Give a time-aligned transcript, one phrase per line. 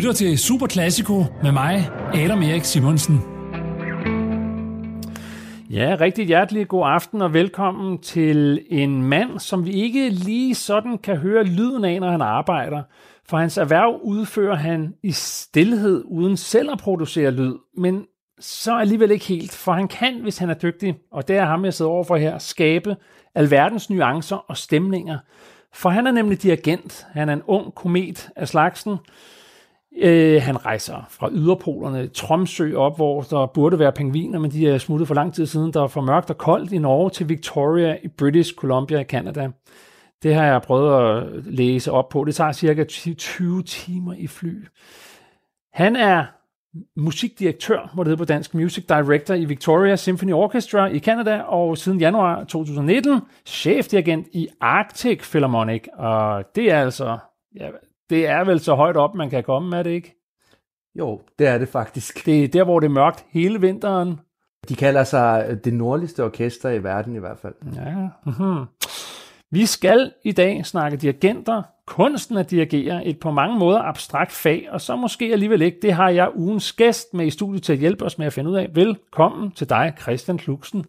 [0.00, 3.20] lytter til Super Classico med mig, Adam Erik Simonsen.
[5.70, 10.98] Ja, rigtig hjertelig god aften og velkommen til en mand, som vi ikke lige sådan
[10.98, 12.82] kan høre lyden af, når han arbejder.
[13.28, 18.04] For hans erhverv udfører han i stillhed uden selv at producere lyd, men
[18.38, 21.64] så alligevel ikke helt, for han kan, hvis han er dygtig, og det er ham,
[21.64, 22.96] jeg sidder overfor her, skabe
[23.34, 25.18] alverdens nuancer og stemninger.
[25.74, 27.06] For han er nemlig dirigent.
[27.12, 28.96] Han er en ung komet af slagsen.
[29.98, 34.78] Øh, han rejser fra yderpolerne, Tromsø op, hvor der burde være pingviner, men de er
[34.78, 35.72] smuttet for lang tid siden.
[35.72, 39.50] Der er for mørkt og koldt i Norge til Victoria i British Columbia i Canada.
[40.22, 42.24] Det har jeg prøvet at læse op på.
[42.24, 44.66] Det tager cirka 20 timer i fly.
[45.72, 46.24] Han er
[46.96, 51.78] musikdirektør, må det hedder på dansk, music director i Victoria Symphony Orchestra i Canada, og
[51.78, 57.18] siden januar 2019 chefdirigent i Arctic Philharmonic, og det er altså,
[57.56, 57.68] ja,
[58.10, 60.16] det er vel så højt op, man kan komme, er det ikke?
[60.94, 62.26] Jo, det er det faktisk.
[62.26, 64.20] Det er der, hvor det er mørkt hele vinteren.
[64.68, 67.54] De kalder sig det nordligste orkester i verden i hvert fald.
[67.74, 68.08] Ja.
[68.26, 68.64] Mm-hmm.
[69.50, 74.68] Vi skal i dag snakke dirigenter, kunsten at dirigere, et på mange måder abstrakt fag,
[74.70, 75.78] og så måske alligevel ikke.
[75.82, 78.50] Det har jeg ugens gæst med i studiet til at hjælpe os med at finde
[78.50, 78.68] ud af.
[78.74, 80.84] Velkommen til dig, Christian Kluksen.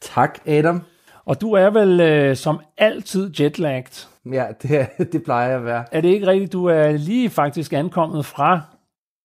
[0.00, 0.82] Tak, Adam.
[1.24, 4.08] Og du er vel øh, som altid jetlagd.
[4.32, 5.84] Ja, det, det plejer at være.
[5.92, 6.52] Er det ikke rigtigt?
[6.52, 8.60] Du er lige faktisk ankommet fra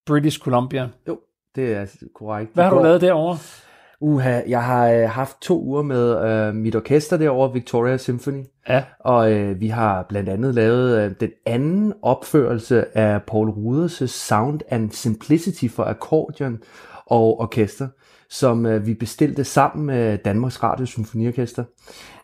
[0.06, 0.88] British Columbia.
[1.08, 1.18] Jo,
[1.56, 2.50] det er korrekt.
[2.54, 3.38] Hvad har du lavet derovre?
[4.00, 8.44] Uha, jeg har øh, haft to uger med øh, mit orkester derovre, Victoria Symphony.
[8.68, 8.84] Ja.
[9.00, 14.60] Og øh, vi har blandt andet lavet øh, den anden opførelse af Paul Ruders' Sound
[14.68, 16.58] and Simplicity for akkordeon
[17.06, 17.88] og orkester,
[18.34, 21.64] som øh, vi bestilte sammen med Danmarks Radio Symfoniorkester.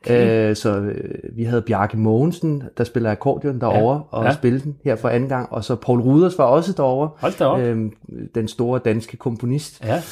[0.00, 0.50] Okay.
[0.50, 4.18] Øh, så øh, vi havde Bjarke Mogensen, der spiller akkordeon derovre, ja.
[4.18, 4.34] og ja.
[4.34, 5.52] spillede den her for anden gang.
[5.52, 7.10] Og så Paul Ruders var også derovre.
[7.18, 7.60] Hold da op.
[7.60, 7.90] Øh,
[8.34, 9.84] den store danske komponist.
[9.84, 10.02] Ja.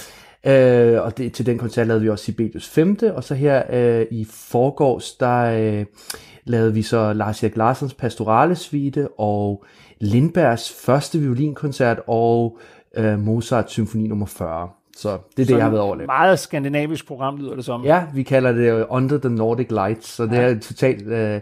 [0.94, 2.98] Øh, og det, til den koncert lavede vi også Sibelius 5.
[3.14, 5.86] Og så her øh, i forgårs, der øh,
[6.44, 9.64] lavede vi så Lars Erik Larsens Pastorale Suite og
[10.00, 12.58] Lindbergs første violinkoncert og
[12.96, 14.68] øh, Mozart Symfoni nummer 40.
[14.98, 16.06] Så det er det, jeg har været overlevet.
[16.06, 17.84] meget skandinavisk program, lyder det som.
[17.84, 20.40] Ja, vi kalder det Under the Nordic Lights, så det ja.
[20.40, 21.40] er totalt uh,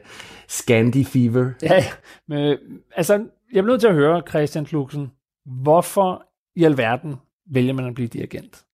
[0.49, 1.51] Scandi fever.
[1.63, 1.85] Ja,
[2.29, 2.57] men,
[2.97, 3.13] altså,
[3.53, 5.11] jeg bliver nødt til at høre, Christian Kluksen,
[5.47, 6.23] hvorfor
[6.57, 7.17] i alverden
[7.51, 8.65] vælger man at blive dirigent?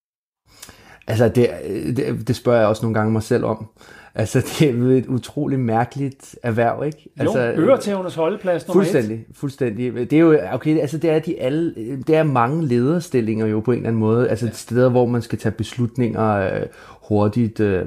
[1.07, 1.49] Altså, det,
[1.97, 3.69] det, det spørger jeg også nogle gange mig selv om.
[4.15, 7.09] Altså, det er et utroligt mærkeligt erhverv, ikke?
[7.17, 9.35] Jo, altså, øretævernes holdeplads nummer fuldstændig, et.
[9.35, 11.73] Fuldstændig, Det er jo, okay, altså det er de alle,
[12.07, 14.29] det er mange lederstillinger jo på en eller anden måde.
[14.29, 14.51] Altså ja.
[14.51, 16.61] steder, hvor man skal tage beslutninger øh,
[17.07, 17.85] hurtigt øh,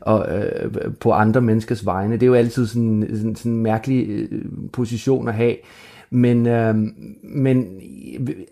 [0.00, 0.70] og øh,
[1.00, 2.14] på andre menneskers vegne.
[2.14, 4.42] Det er jo altid sådan, sådan, sådan en mærkelig øh,
[4.72, 5.56] position at have.
[6.10, 6.74] Men, øh,
[7.22, 7.80] men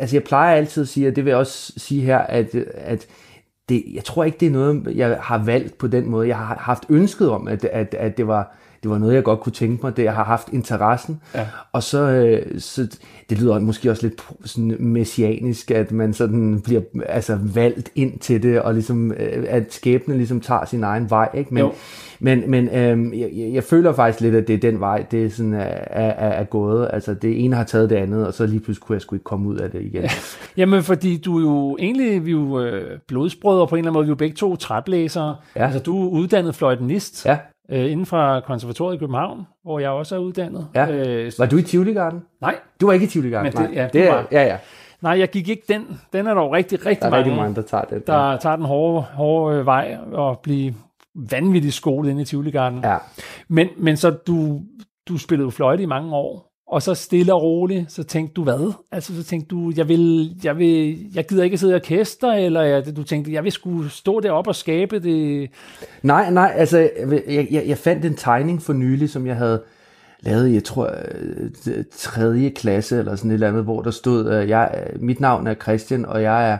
[0.01, 3.07] altså jeg plejer altid at sige, og det vil jeg også sige her, at, at
[3.69, 6.29] det, jeg tror ikke, det er noget, jeg har valgt på den måde.
[6.29, 9.41] Jeg har haft ønsket om, at, at, at det var det var noget, jeg godt
[9.41, 9.97] kunne tænke mig.
[9.97, 11.21] Det, jeg har haft interessen.
[11.35, 11.47] Ja.
[11.73, 12.89] Og så, øh, så,
[13.31, 18.43] det lyder måske også lidt sådan messianisk, at man sådan bliver altså, valgt ind til
[18.43, 21.29] det, og ligesom, øh, at skæbnen ligesom tager sin egen vej.
[21.35, 21.55] Ikke?
[21.55, 21.73] Men, Jo.
[22.21, 25.31] men, men øh, jeg, jeg føler faktisk lidt, at det er den vej, det er,
[25.31, 25.61] sådan, er,
[25.91, 26.91] er, er gået.
[26.93, 29.25] Altså det ene har taget det andet, og så lige pludselig kunne jeg sgu ikke
[29.25, 30.05] komme ud af det igen.
[30.57, 33.95] Jamen, fordi du er jo egentlig, vi er jo øh, blodsbrødre på en eller anden
[33.95, 35.37] måde, vi er jo begge to træblæsere.
[35.57, 35.65] Ja.
[35.65, 37.39] Altså, du er uddannet fløjtenist Ja,
[37.73, 40.67] øh, inden fra konservatoriet i København, hvor jeg også er uddannet.
[40.75, 40.91] ja.
[40.91, 42.23] Øh, Var du i Tivoli Garden?
[42.41, 43.83] Nej, Du var ikke i Tivoli Garden, Men det- nej.
[43.83, 44.27] ja, det var.
[44.33, 44.57] ja, ja.
[45.03, 46.01] nej, jeg gik ikke den.
[46.13, 48.07] Den er dog rigtig, rigtig Der er mange, rigtig mange, der tager det.
[48.07, 50.75] der tager den hårde, hårde øh, vej og blive
[51.31, 52.81] vanvittigt skolet inde i Tivoli Garden.
[52.85, 52.97] Ja.
[53.49, 54.61] Men, men så du,
[55.09, 58.45] du spillede jo fløjte i mange år, og så stille og roligt, så tænkte du
[58.45, 58.73] hvad?
[58.93, 62.63] Altså så tænkte du, jeg vil, jeg vil, jeg gider ikke sidde i orkester, eller
[62.63, 65.51] jeg, du tænkte, jeg vil skulle stå deroppe og skabe det.
[66.03, 66.79] Nej, nej, altså,
[67.29, 69.63] jeg, jeg, jeg fandt en tegning for nylig, som jeg havde
[70.21, 70.91] lavet jeg tror,
[71.67, 75.47] øh, tredje klasse, eller sådan et eller andet, hvor der stod, øh, jeg, mit navn
[75.47, 76.59] er Christian, og jeg er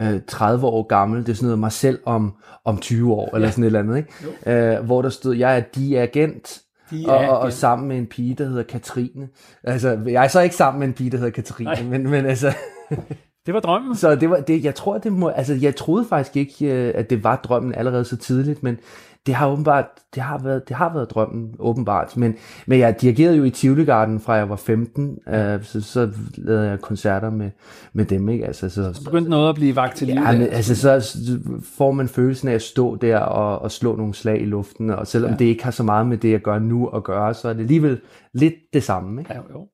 [0.00, 2.34] øh, 30 år gammel, det er sådan noget mig selv om,
[2.64, 4.76] om 20 år, eller sådan et eller andet, ikke?
[4.76, 6.63] Øh, hvor der stod, jeg er diagent, De og,
[7.06, 9.28] og, og gen- sammen med en pige, der hedder Katrine.
[9.64, 11.82] Altså, jeg er så ikke sammen med en pige, der hedder Katrine, Nej.
[11.82, 12.52] men, men altså,
[13.46, 13.96] Det var drømmen.
[13.96, 17.10] så det var, det, jeg tror, det må, altså, jeg troede faktisk ikke, øh, at
[17.10, 18.78] det var drømmen allerede så tidligt, men
[19.26, 19.84] det har åbenbart,
[20.14, 22.16] det har været, det har været drømmen, åbenbart.
[22.16, 22.34] Men,
[22.66, 26.68] men jeg dirigerede jo i Tivoli Garden fra jeg var 15, øh, så, så lavede
[26.68, 27.50] jeg koncerter med,
[27.92, 28.46] med dem, ikke?
[28.46, 30.16] Altså, så, Begyndte noget at blive vagt til liv.
[30.16, 31.16] Ja, men, altså, så
[31.76, 35.06] får man følelsen af at stå der og, og slå nogle slag i luften, og
[35.06, 35.36] selvom ja.
[35.36, 37.60] det ikke har så meget med det, jeg gør nu at gøre, så er det
[37.60, 38.00] alligevel
[38.32, 39.20] lidt det samme.
[39.20, 39.34] Ikke?
[39.34, 39.68] Ja, jo.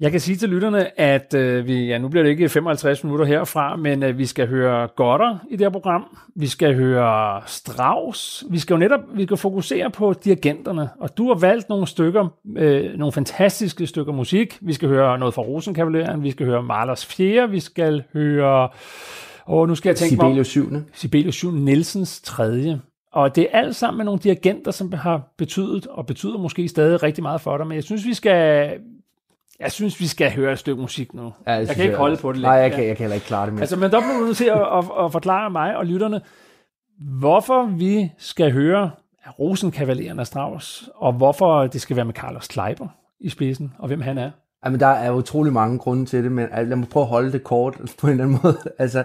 [0.00, 3.24] Jeg kan sige til lytterne, at øh, vi, ja, nu bliver det ikke 55 minutter
[3.24, 6.16] herfra, men øh, vi skal høre Godder i det her program.
[6.34, 8.44] Vi skal høre Strauss.
[8.50, 10.88] Vi skal jo netop vi skal fokusere på dirigenterne.
[11.00, 14.58] Og du har valgt nogle stykker, øh, nogle fantastiske stykker musik.
[14.60, 16.22] Vi skal høre noget fra Rosenkavaleren.
[16.22, 17.50] Vi skal høre Mahlers 4.
[17.50, 18.68] Vi skal høre...
[19.44, 20.72] Og nu skal jeg tænke Sibelius 7.
[20.92, 21.50] Sibelius 7.
[21.50, 22.78] Nielsens 3.
[23.12, 27.02] Og det er alt sammen med nogle dirigenter, som har betydet, og betyder måske stadig
[27.02, 27.66] rigtig meget for dig.
[27.66, 28.70] Men jeg synes, vi skal,
[29.60, 31.32] jeg synes, vi skal høre et stykke musik nu.
[31.46, 32.54] Ja, jeg kan ikke holde på det længere.
[32.54, 33.60] Nej, jeg kan, jeg kan heller ikke klare det mere.
[33.60, 36.20] Altså, men der bliver du nødt til at, at, at forklare mig og lytterne,
[37.18, 38.90] hvorfor vi skal høre
[39.38, 42.88] Rosenkavaleren af Strauss, og hvorfor det skal være med Carlos Kleiber
[43.20, 44.30] i spidsen, og hvem han er.
[44.64, 47.44] Jamen, der er utrolig mange grunde til det, men lad mig prøve at holde det
[47.44, 48.58] kort på en eller anden måde.
[48.78, 49.04] Altså,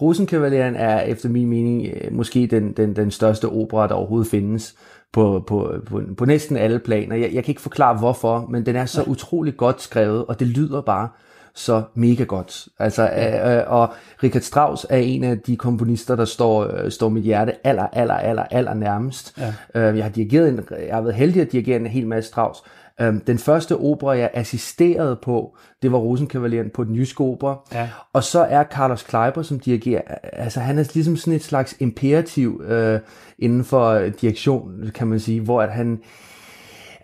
[0.00, 4.76] Rosenkavaleren er efter min mening øh, måske den, den, den største opera, der overhovedet findes
[5.12, 7.16] på, på, på, på næsten alle planer.
[7.16, 10.46] Jeg, jeg kan ikke forklare hvorfor, men den er så utrolig godt skrevet, og det
[10.46, 11.08] lyder bare
[11.54, 12.68] så mega godt.
[12.78, 13.88] Altså, øh, øh, og
[14.22, 18.14] Richard Strauss er en af de komponister, der står, øh, står mit hjerte aller, aller,
[18.14, 19.38] aller, aller nærmest.
[19.38, 19.54] Ja.
[19.74, 22.62] Øh, jeg har dirigeret en, jeg har været heldig at dirigere en hel masse Strauss,
[23.00, 27.58] Øhm, den første opera, jeg assisterede på, det var Rosenkavaleren på den jyske opera.
[27.72, 27.88] Ja.
[28.12, 32.62] Og så er Carlos Kleiber, som dirigerer, altså han er ligesom sådan et slags imperativ
[32.66, 33.00] øh,
[33.42, 36.00] inden for direktion, kan man sige, hvor at han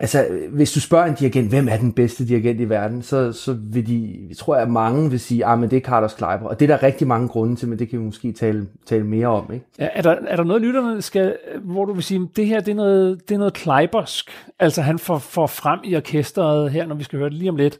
[0.00, 3.56] altså, hvis du spørger en dirigent, hvem er den bedste dirigent i verden, så, så
[3.60, 6.48] vil de, tror jeg, mange vil sige, ah, men det er Carlos Kleiber.
[6.48, 9.04] Og det er der rigtig mange grunde til, men det kan vi måske tale, tale
[9.04, 9.52] mere om.
[9.52, 9.66] Ikke?
[9.78, 12.70] Ja, er, der, er der noget, lytterne skal, hvor du vil sige, det her det
[12.70, 16.94] er noget, det er noget Kleibersk, altså han får, får frem i orkestret her, når
[16.94, 17.78] vi skal høre det lige om lidt?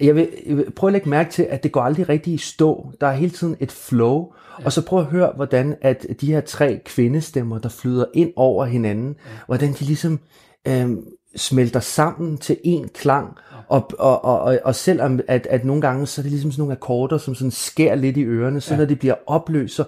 [0.00, 2.38] Jeg vil, jeg vil prøve at lægge mærke til, at det går aldrig rigtig i
[2.38, 2.92] stå.
[3.00, 4.32] Der er hele tiden et flow.
[4.60, 4.64] Ja.
[4.64, 8.64] Og så prøv at høre, hvordan at de her tre kvindestemmer, der flyder ind over
[8.64, 9.30] hinanden, ja.
[9.46, 10.20] hvordan de ligesom
[10.68, 11.04] øhm,
[11.36, 13.36] smelter sammen til en klang,
[13.68, 16.72] og, og, og, og, selvom at, at nogle gange, så er det ligesom sådan nogle
[16.72, 18.78] akkorder, som sådan skærer lidt i ørerne, så ja.
[18.78, 19.84] når det bliver opløst, så,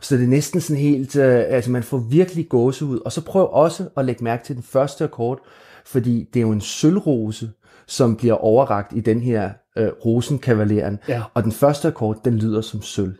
[0.00, 2.98] så er det næsten sådan helt, øh, altså man får virkelig gåse ud.
[3.04, 5.38] Og så prøv også at lægge mærke til den første akkord,
[5.86, 7.50] fordi det er jo en sølvrose,
[7.86, 10.98] som bliver overragt i den her øh, rosenkavaleren.
[11.08, 11.22] Ja.
[11.34, 13.14] Og den første akkord, den lyder som sølv.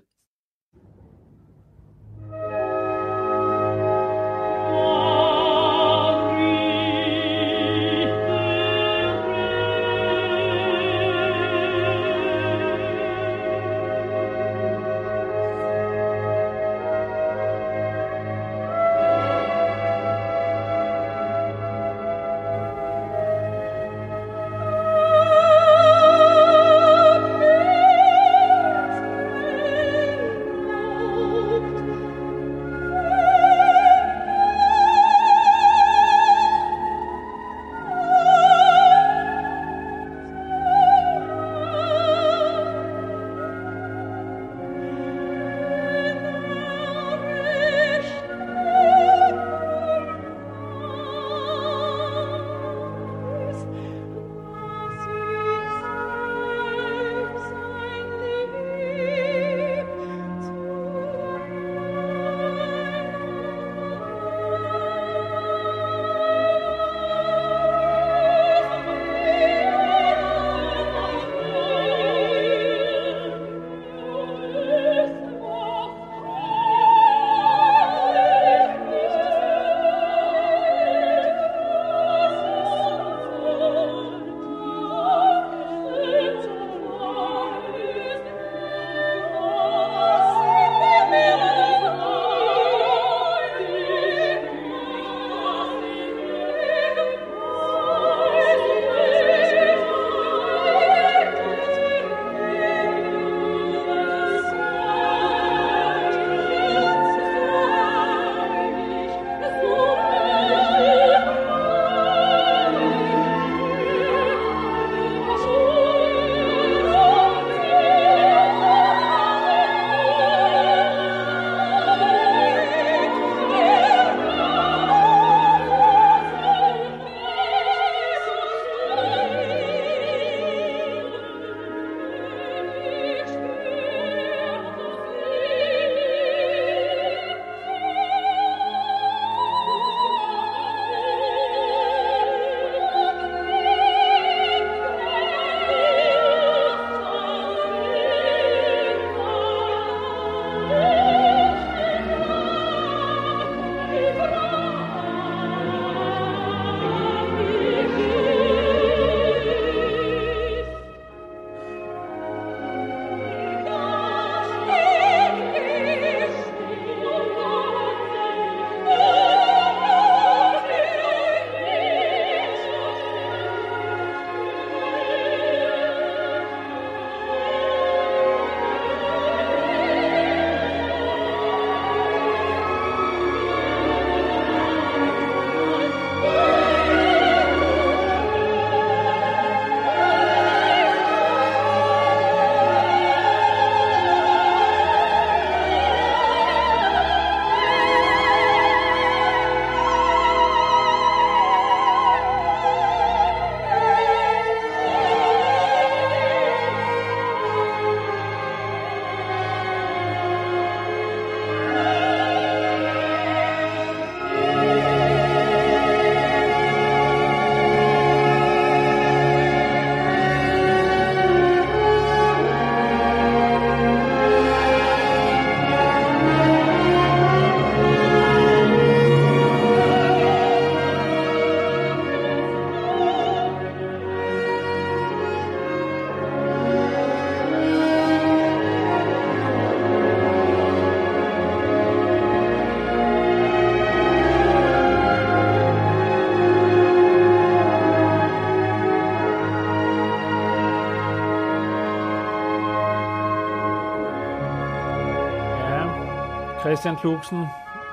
[256.74, 257.46] Christian Klugsen.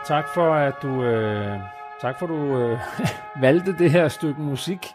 [0.07, 1.59] Tak for, at du, øh,
[2.01, 2.79] tak for, at du øh,
[3.45, 4.87] valgte det her stykke musik.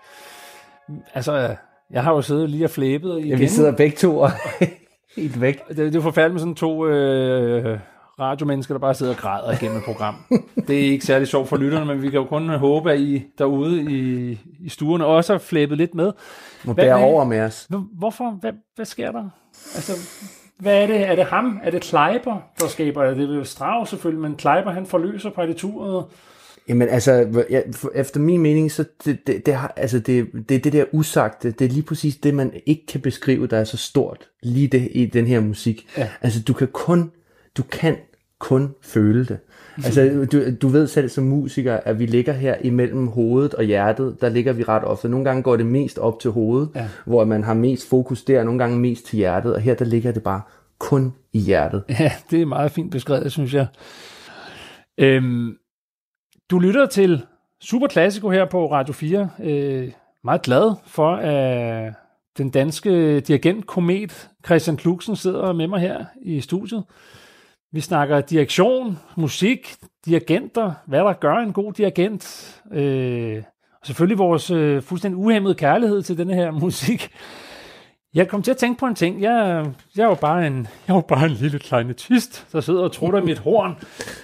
[1.14, 1.56] Altså,
[1.90, 3.28] jeg har jo siddet lige og flæbet igen.
[3.28, 4.30] Ja, vi sidder begge to og
[5.16, 5.68] helt væk.
[5.68, 7.78] Det, det er forfærdeligt med sådan to øh,
[8.20, 10.14] radiomennesker, der bare sidder og græder igennem et program.
[10.68, 13.24] det er ikke særlig sjovt for lytterne, men vi kan jo kun håbe, at I
[13.38, 16.12] derude i, i stuerne også har flæbet lidt med.
[16.64, 17.68] Må bære over med os.
[17.98, 18.30] Hvorfor?
[18.30, 19.28] Hvad, hvad sker der?
[19.74, 19.92] Altså,
[20.58, 21.08] hvad er det?
[21.08, 21.60] Er det ham?
[21.62, 23.16] Er det Kleiber, der skaber det?
[23.16, 26.04] Det er jo Strauss selvfølgelig, men Kleiber han forløser partituret.
[26.68, 27.60] Jamen altså, ja,
[27.94, 31.64] efter min mening, så det, det, det, har, altså det, det, det der usagte, det
[31.64, 35.06] er lige præcis det, man ikke kan beskrive, der er så stort, lige det i
[35.06, 35.88] den her musik.
[35.96, 36.08] Ja.
[36.22, 37.10] Altså du kan kun,
[37.56, 37.96] du kan
[38.38, 39.38] kun føle det.
[39.84, 44.16] Altså, du, du ved selv som musiker, at vi ligger her imellem hovedet og hjertet,
[44.20, 45.08] der ligger vi ret ofte.
[45.08, 46.88] Nogle gange går det mest op til hovedet, ja.
[47.04, 50.12] hvor man har mest fokus der, nogle gange mest til hjertet, og her der ligger
[50.12, 50.40] det bare
[50.78, 51.84] kun i hjertet.
[52.00, 53.66] Ja, det er meget fint beskrevet, synes jeg.
[54.98, 55.56] Øhm,
[56.50, 57.22] du lytter til
[57.60, 59.30] Super Classico her på Radio 4.
[59.42, 59.92] Øh,
[60.24, 61.92] meget glad for, at
[62.38, 66.84] den danske dirigent Komet Christian Klugsen sidder med mig her i studiet.
[67.72, 69.74] Vi snakker direktion, musik,
[70.06, 72.54] dirigenter, hvad der gør en god dirigent.
[72.72, 73.42] Øh,
[73.80, 77.10] og selvfølgelig vores øh, fuldstændig uhemmede kærlighed til denne her musik.
[78.14, 79.22] Jeg kom til at tænke på en ting.
[79.22, 82.60] Jeg, jeg er jo bare en, jeg er jo bare en lille kleine twist, der
[82.60, 83.76] sidder og trutter mit horn.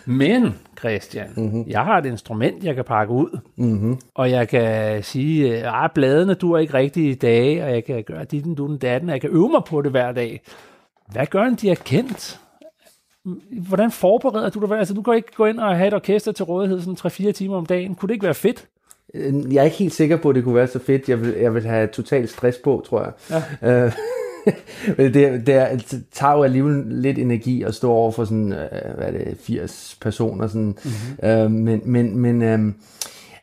[0.06, 1.64] Men, Christian, mm-hmm.
[1.68, 3.38] jeg har et instrument, jeg kan pakke ud.
[3.56, 3.98] Mm-hmm.
[4.14, 7.84] Og jeg kan sige, at ah, bladene du er ikke rigtigt i dag, og jeg
[7.84, 10.40] kan gøre dit, du den datten, og jeg kan øve mig på det hver dag.
[11.12, 12.40] Hvad gør en dirigent?
[13.50, 14.78] Hvordan forbereder du dig?
[14.78, 17.56] Altså, du kan ikke gå ind og have et orkester til rådighed sådan 3-4 timer
[17.56, 17.94] om dagen.
[17.94, 18.66] Kunne det ikke være fedt?
[19.14, 21.08] Øh, jeg er ikke helt sikker på, at det kunne være så fedt.
[21.08, 23.42] Jeg vil, jeg vil have total stress på, tror jeg.
[23.62, 23.84] Ja.
[23.84, 23.92] Øh,
[25.14, 25.14] det,
[25.46, 29.10] det, det tager jo alligevel lidt energi at stå over for sådan, øh, hvad er
[29.10, 30.46] det, 80 personer.
[30.46, 30.76] Sådan.
[30.84, 31.28] Mm-hmm.
[31.28, 32.72] Øh, men men, men øh,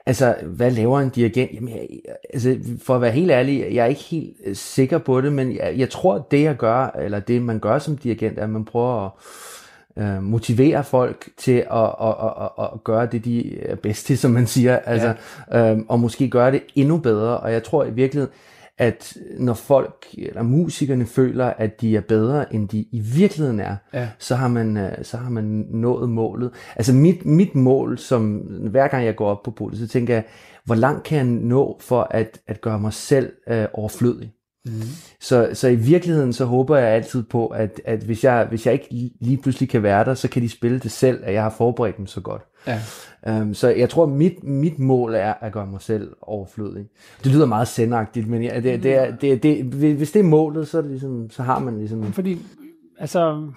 [0.06, 1.54] altså, hvad laver en dirigent?
[1.54, 1.88] Jamen, jeg,
[2.34, 5.74] altså, for at være helt ærlig, jeg er ikke helt sikker på det, men jeg,
[5.78, 9.06] jeg tror, det jeg gør, eller det man gør som dirigent, er, at man prøver
[9.06, 9.12] at
[9.98, 14.18] øh, motivere folk til at, at, at, at, at gøre det, de er bedst til,
[14.18, 15.14] som man siger, altså,
[15.52, 15.72] ja.
[15.72, 17.38] øh, og måske gøre det endnu bedre.
[17.38, 18.34] Og jeg tror i virkeligheden,
[18.78, 23.76] at når folk, eller musikerne føler, at de er bedre, end de i virkeligheden er,
[23.94, 24.08] ja.
[24.20, 26.52] så, har man, øh, så har man nået målet.
[26.76, 28.36] Altså mit, mit mål, som
[28.72, 30.24] hver gang jeg går op på podiet, så tænker jeg,
[30.66, 34.34] hvor langt kan jeg nå for at, at gøre mig selv øh, overflødig?
[34.66, 34.72] Mm.
[35.20, 38.74] Så, så i virkeligheden så håber jeg altid på, at, at hvis, jeg, hvis jeg
[38.74, 41.50] ikke lige pludselig kan være der, så kan de spille det selv, at jeg har
[41.50, 42.42] forberedt dem så godt.
[42.68, 42.80] Ja.
[43.42, 46.86] Um, så jeg tror, mit, mit mål er at gøre mig selv overflødig.
[47.24, 49.64] Det lyder meget sendagtigt, men ja, det, det er, det, det,
[49.96, 52.14] hvis det er målet, så, er det ligesom, så har man ligesom...
[52.14, 52.40] Fordi,
[53.00, 53.48] altså,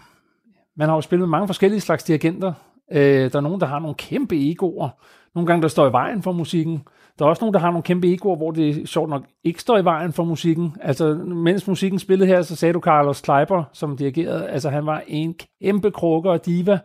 [0.76, 2.52] man har jo spillet mange forskellige slags dirigenter.
[2.92, 4.88] Øh, der er nogen, der har nogle kæmpe egoer.
[5.34, 6.82] Nogle gange, der står i vejen for musikken.
[7.18, 9.78] Der er også nogen, der har nogle kæmpe egoer, hvor det sjovt nok ikke står
[9.78, 10.76] i vejen for musikken.
[10.80, 14.48] Altså, mens musikken spillede her, så sagde du Carlos Kleiber, som dirigerede.
[14.48, 16.78] Altså, han var en kæmpe krukker og diva.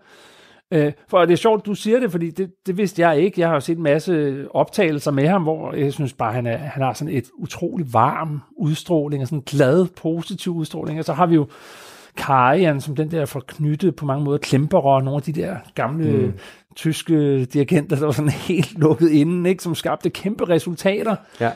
[0.74, 3.42] Øh, for det er sjovt, du siger det, fordi det, det vidste jeg ikke.
[3.42, 6.58] Jeg har jo set en masse optagelser med ham, hvor jeg synes bare, han, er,
[6.58, 11.00] han har sådan et utrolig varm udstråling, og sådan en glad, positiv udstråling.
[11.00, 11.48] Og så har vi jo
[12.18, 16.34] Karian, som den der forknyttede på mange måder klemperer, nogle af de der gamle mm
[16.78, 21.16] tyske dirigenter, der var sådan helt lukket inden, ikke, som skabte kæmpe resultater.
[21.40, 21.52] Ja.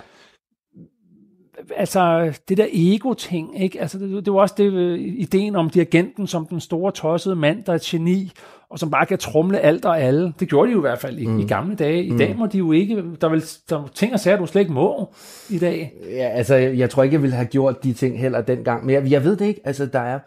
[1.76, 3.82] Altså, det der ego-ting, ikke?
[3.82, 7.64] Altså, det, det var også det, øh, ideen om dirigenten som den store tossede mand,
[7.64, 8.32] der er et geni,
[8.70, 10.34] og som bare kan trumle alt og alle.
[10.40, 11.40] Det gjorde de jo i hvert fald i, mm.
[11.40, 12.04] i gamle dage.
[12.04, 12.18] I mm.
[12.18, 14.62] dag må de jo ikke, der er vel der er ting og sager, du slet
[14.62, 15.14] ikke må
[15.50, 15.94] i dag.
[16.10, 19.12] Ja, altså, jeg tror ikke, jeg ville have gjort de ting heller dengang, men jeg,
[19.12, 19.62] jeg ved det ikke.
[19.64, 20.20] Altså, der er,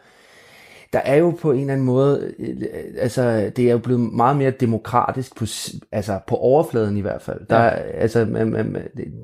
[0.95, 2.57] der er jo på en eller anden måde, øh,
[2.99, 5.45] altså det er jo blevet meget mere demokratisk, på,
[5.93, 7.41] altså på overfladen i hvert fald.
[7.51, 7.71] Der, ja.
[7.71, 8.77] altså, man, man,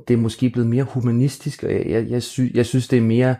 [0.08, 3.02] det er måske blevet mere humanistisk, og jeg, jeg, jeg, sy, jeg synes, det er
[3.02, 3.34] mere,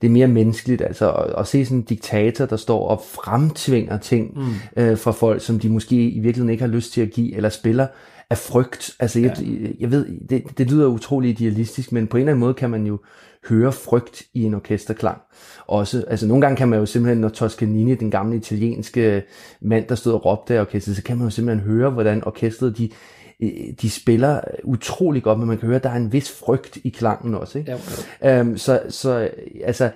[0.00, 3.98] det er mere menneskeligt, altså at, at se sådan en diktator, der står og fremtvinger
[3.98, 4.82] ting mm.
[4.82, 7.48] øh, fra folk, som de måske i virkeligheden ikke har lyst til at give, eller
[7.48, 7.86] spiller
[8.30, 8.90] af frygt.
[9.00, 9.68] Altså jeg, ja.
[9.80, 12.86] jeg ved, det, det lyder utrolig idealistisk, men på en eller anden måde kan man
[12.86, 12.98] jo
[13.48, 15.18] høre frygt i en orkesterklang.
[15.66, 19.22] Også, altså nogle gange kan man jo simpelthen, når Toscanini, den gamle italienske
[19.60, 22.78] mand, der stod og råbte af orkestret, så kan man jo simpelthen høre, hvordan orkestret,
[22.78, 22.90] de,
[23.82, 26.88] de spiller utrolig godt, men man kan høre, at der er en vis frygt i
[26.88, 27.58] klangen også.
[27.58, 27.76] Ikke?
[28.22, 28.40] Ja.
[28.40, 29.28] Um, så, så
[29.64, 29.90] altså,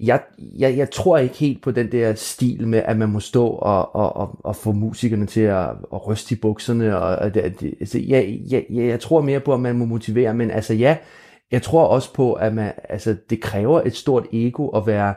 [0.00, 0.20] jeg,
[0.58, 3.94] jeg, jeg tror ikke helt på den der stil med, at man må stå og,
[3.94, 6.98] og, og, og få musikerne til at, at ryste i bukserne.
[6.98, 10.34] Og, og det, det, altså, jeg, jeg, jeg tror mere på, at man må motivere,
[10.34, 10.96] men altså ja,
[11.54, 15.14] jeg tror også på, at man, altså, det kræver et stort ego at være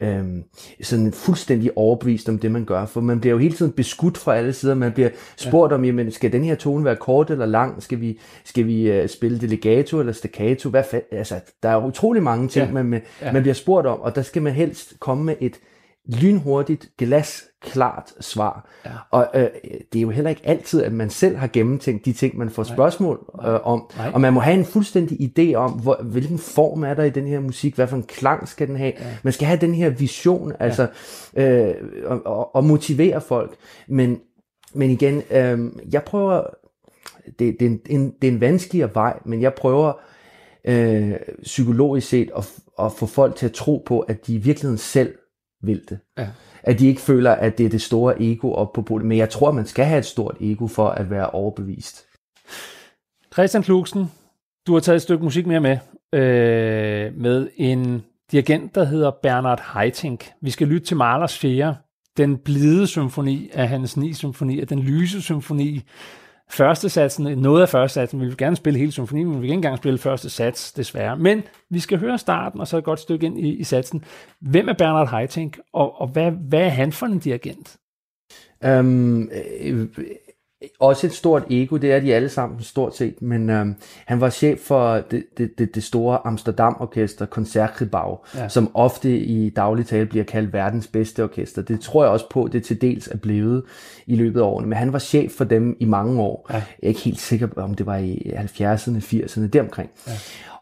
[0.00, 0.44] øhm,
[0.82, 2.86] sådan fuldstændig overbevist om det, man gør.
[2.86, 4.74] For man bliver jo hele tiden beskudt fra alle sider.
[4.74, 5.74] Man bliver spurgt ja.
[5.74, 7.82] om, jamen, skal den her tone være kort eller lang?
[7.82, 10.68] Skal vi, skal vi uh, spille delegato eller staccato?
[10.68, 12.82] Hvad fa- altså, der er utrolig mange ting, ja.
[12.82, 13.32] man, ja.
[13.32, 15.60] man bliver spurgt om, og der skal man helst komme med et
[16.06, 16.88] lynhurtigt,
[17.72, 18.68] glasklart svar.
[18.84, 18.90] Ja.
[19.10, 19.48] Og øh,
[19.92, 22.62] det er jo heller ikke altid, at man selv har gennemtænkt de ting, man får
[22.62, 23.90] spørgsmål øh, om.
[23.96, 24.10] Nej.
[24.14, 27.26] Og man må have en fuldstændig idé om, hvor, hvilken form er der i den
[27.26, 28.92] her musik, hvad for en klang skal den have.
[28.98, 29.04] Ja.
[29.22, 30.88] Man skal have den her vision, altså,
[31.36, 31.68] ja.
[31.68, 31.74] øh,
[32.04, 33.54] og, og, og motivere folk.
[33.88, 34.20] Men,
[34.74, 36.42] men igen, øh, jeg prøver,
[37.38, 39.92] det, det, er en, en, det er en vanskeligere vej, men jeg prøver
[40.64, 44.78] øh, psykologisk set at, at få folk til at tro på, at de i virkeligheden
[44.78, 45.14] selv
[45.66, 45.98] vil det.
[46.18, 46.28] Ja.
[46.62, 49.06] At de ikke føler, at det er det store ego op på bordet.
[49.06, 52.06] Men jeg tror, man skal have et stort ego for at være overbevist.
[53.32, 54.12] Christian Klugsen,
[54.66, 55.78] du har taget et stykke musik mere med,
[56.12, 60.30] øh, med en dirigent, der hedder Bernard Haitink.
[60.40, 61.76] Vi skal lytte til Mahlers 4,
[62.16, 65.82] den blide symfoni af hans ni symfonier, den lyse symfoni,
[66.50, 69.46] første satsen, noget af første satsen, vi vil gerne spille hele symfonien, men vi vil
[69.46, 71.16] ikke engang spille første sats, desværre.
[71.16, 74.04] Men vi skal høre starten, og så et godt stykke ind i, i satsen.
[74.40, 77.76] Hvem er Bernard Haitink, og, og hvad, hvad er han for en dirigent?
[78.66, 79.30] Um,
[80.80, 83.74] også et stort ego, det er de alle sammen stort set, men øhm,
[84.06, 88.48] han var chef for det, det, det, store Amsterdam Orkester, Concertgebouw, ja.
[88.48, 91.62] som ofte i daglig tale bliver kaldt verdens bedste orkester.
[91.62, 93.62] Det tror jeg også på, det til dels er blevet
[94.06, 96.46] i løbet af årene, men han var chef for dem i mange år.
[96.50, 96.54] Ja.
[96.54, 99.90] Jeg er ikke helt sikker om det var i 70'erne, 80'erne, deromkring.
[100.06, 100.12] Ja.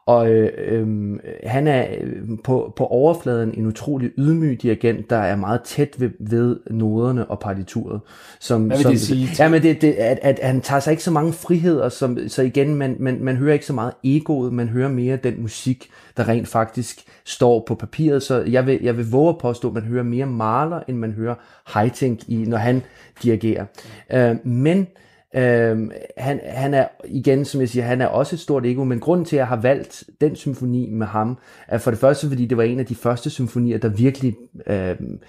[0.06, 5.36] Og øh, øh, han er øh, på, på overfladen en utrolig ydmyg dirigent, der er
[5.36, 8.00] meget tæt ved, ved noderne og partituret.
[8.40, 9.28] Som, Hvad vil som, det sige?
[9.38, 12.42] Ja, men det, det, at, at han tager sig ikke så mange friheder, som, så
[12.42, 16.28] igen, man, man, man hører ikke så meget egoet, man hører mere den musik, der
[16.28, 18.22] rent faktisk står på papiret.
[18.22, 21.12] Så jeg vil, jeg vil våge at påstå, at man hører mere maler, end man
[21.12, 21.34] hører
[21.64, 22.82] Haitink, i, når han
[23.22, 23.64] dirigerer.
[24.12, 24.86] Øh, men
[25.34, 29.00] Øhm, han, han er, igen som jeg siger, han er også et stort ego, men
[29.00, 32.46] grunden til, at jeg har valgt den symfoni med ham, er for det første, fordi
[32.46, 35.20] det var en af de første symfonier, der virkelig øhm,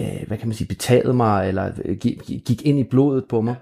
[0.00, 3.54] øh, hvad kan man sige, betagede mig, eller øh, gik ind i blodet på mig.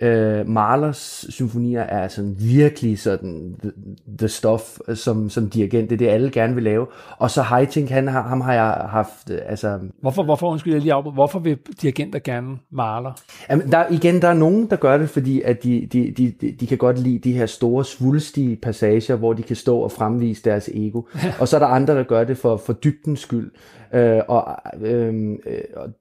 [0.00, 3.72] Øh, Mahlers symfonier er sådan virkelig sådan the,
[4.18, 6.86] the stuff som, som dirigent, det er det alle gerne vil lave.
[7.18, 9.78] Og så Heiting, han, ham har jeg haft, øh, altså...
[10.00, 13.12] Hvorfor, hvorfor undskyld, jeg lige op, hvorfor vil dirigenter gerne Mahler?
[13.50, 16.66] Jamen, der, igen, der er nogen, der gør det, fordi at de, de, de, de
[16.66, 20.70] kan godt lide de her store svulstige passager, hvor de kan stå og fremvise deres
[20.74, 21.02] ego.
[21.40, 23.50] og så er der andre, der gør det for, for dybdens skyld.
[23.94, 25.60] Øh, og øh, øh,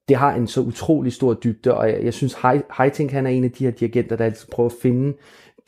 [0.10, 2.38] det har en så utrolig stor dybde, og jeg, jeg synes,
[2.78, 5.18] Heiting han er en af de her dirigenter, der altid prøver at finde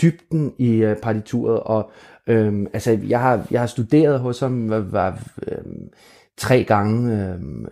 [0.02, 1.92] dybden i øh, partituret, og
[2.28, 5.58] øh, altså, jeg har, jeg har studeret hos ham, var, var øh,
[6.38, 7.14] tre gange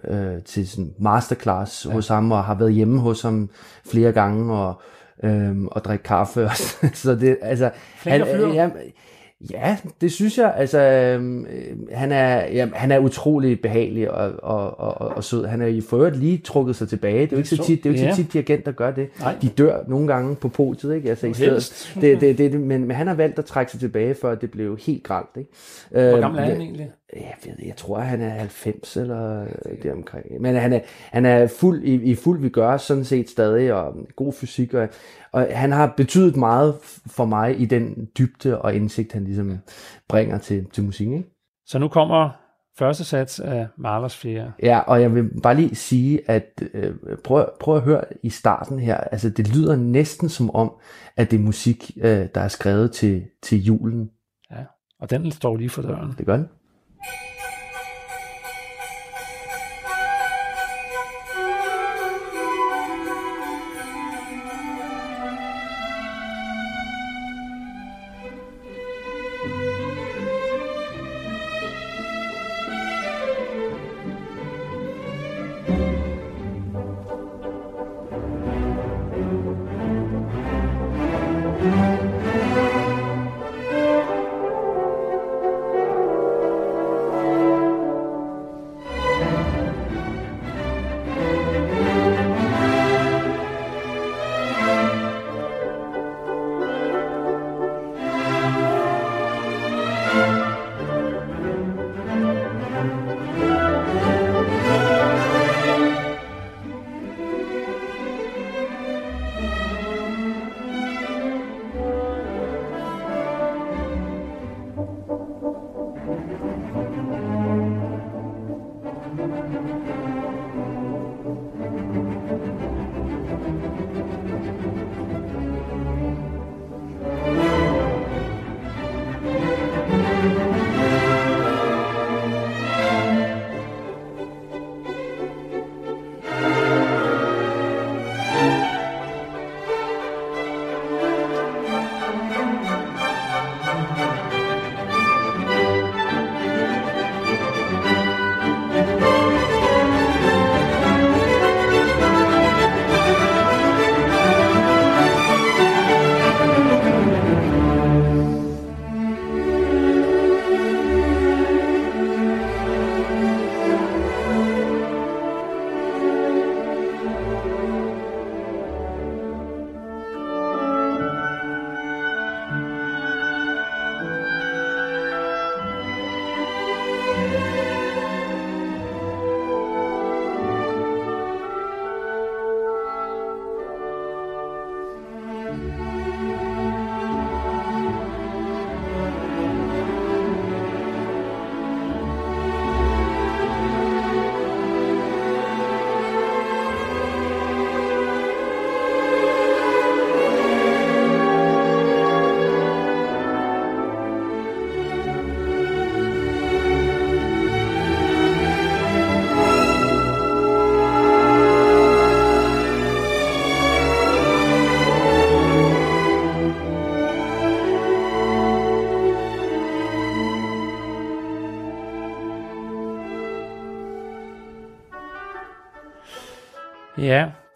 [0.07, 1.91] øh, øh, til sådan masterclass ja.
[1.91, 3.49] hos ham, og har været hjemme hos ham
[3.86, 4.81] flere gange, og
[5.23, 6.49] øhm, og drikke kaffe.
[6.93, 8.21] så det, altså, han,
[8.53, 8.69] ja,
[9.52, 10.54] Ja, det synes jeg.
[10.58, 11.45] Altså, øh,
[11.91, 15.45] han, er, ja, han er utrolig behagelig og, og, og, og sød.
[15.45, 17.21] Han er i forøvrigt lige trukket sig tilbage.
[17.21, 18.12] Det er jo ikke så tit, det er jo ikke ja.
[18.12, 19.10] så tit dirigenter gør det.
[19.19, 19.36] Nej.
[19.41, 21.10] De dør nogle gange på podiet, ikke?
[21.10, 24.15] Altså, i stedet, det, det, det, men, men han har valgt at trække sig tilbage,
[24.15, 25.38] før det blev helt gralt.
[25.38, 25.52] Ikke?
[25.91, 26.91] Hvor gammel er han egentlig?
[27.13, 29.47] Jeg ved, jeg tror, han er 90 eller
[29.83, 30.41] deromkring.
[30.41, 30.79] Men han er,
[31.11, 34.89] han er fuld i, i fuld vi gør sådan set stadig, og god fysik, og,
[35.31, 39.57] og han har betydet meget for mig i den dybde og indsigt, han ligesom
[40.09, 41.17] bringer til, til musikken.
[41.17, 41.29] Ikke?
[41.65, 42.29] Så nu kommer
[42.77, 44.51] første sats af Mahlers 4.
[44.63, 48.79] Ja, og jeg vil bare lige sige, at øh, prøv, prøv at høre i starten
[48.79, 50.71] her, altså det lyder næsten som om,
[51.15, 54.09] at det er musik, øh, der er skrevet til, til julen.
[54.51, 54.63] Ja,
[54.99, 56.13] og den står lige for døren.
[56.17, 56.47] Det gør den.
[57.03, 57.37] Ja,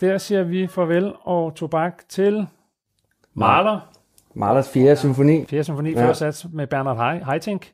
[0.01, 2.47] der siger vi farvel og tobak til
[3.33, 3.79] Mahler.
[4.35, 4.95] Mahlers 4.
[4.95, 5.45] symfoni.
[5.45, 5.63] 4.
[5.63, 6.13] symfoni, ja.
[6.13, 7.71] sats med Bernard Haitink.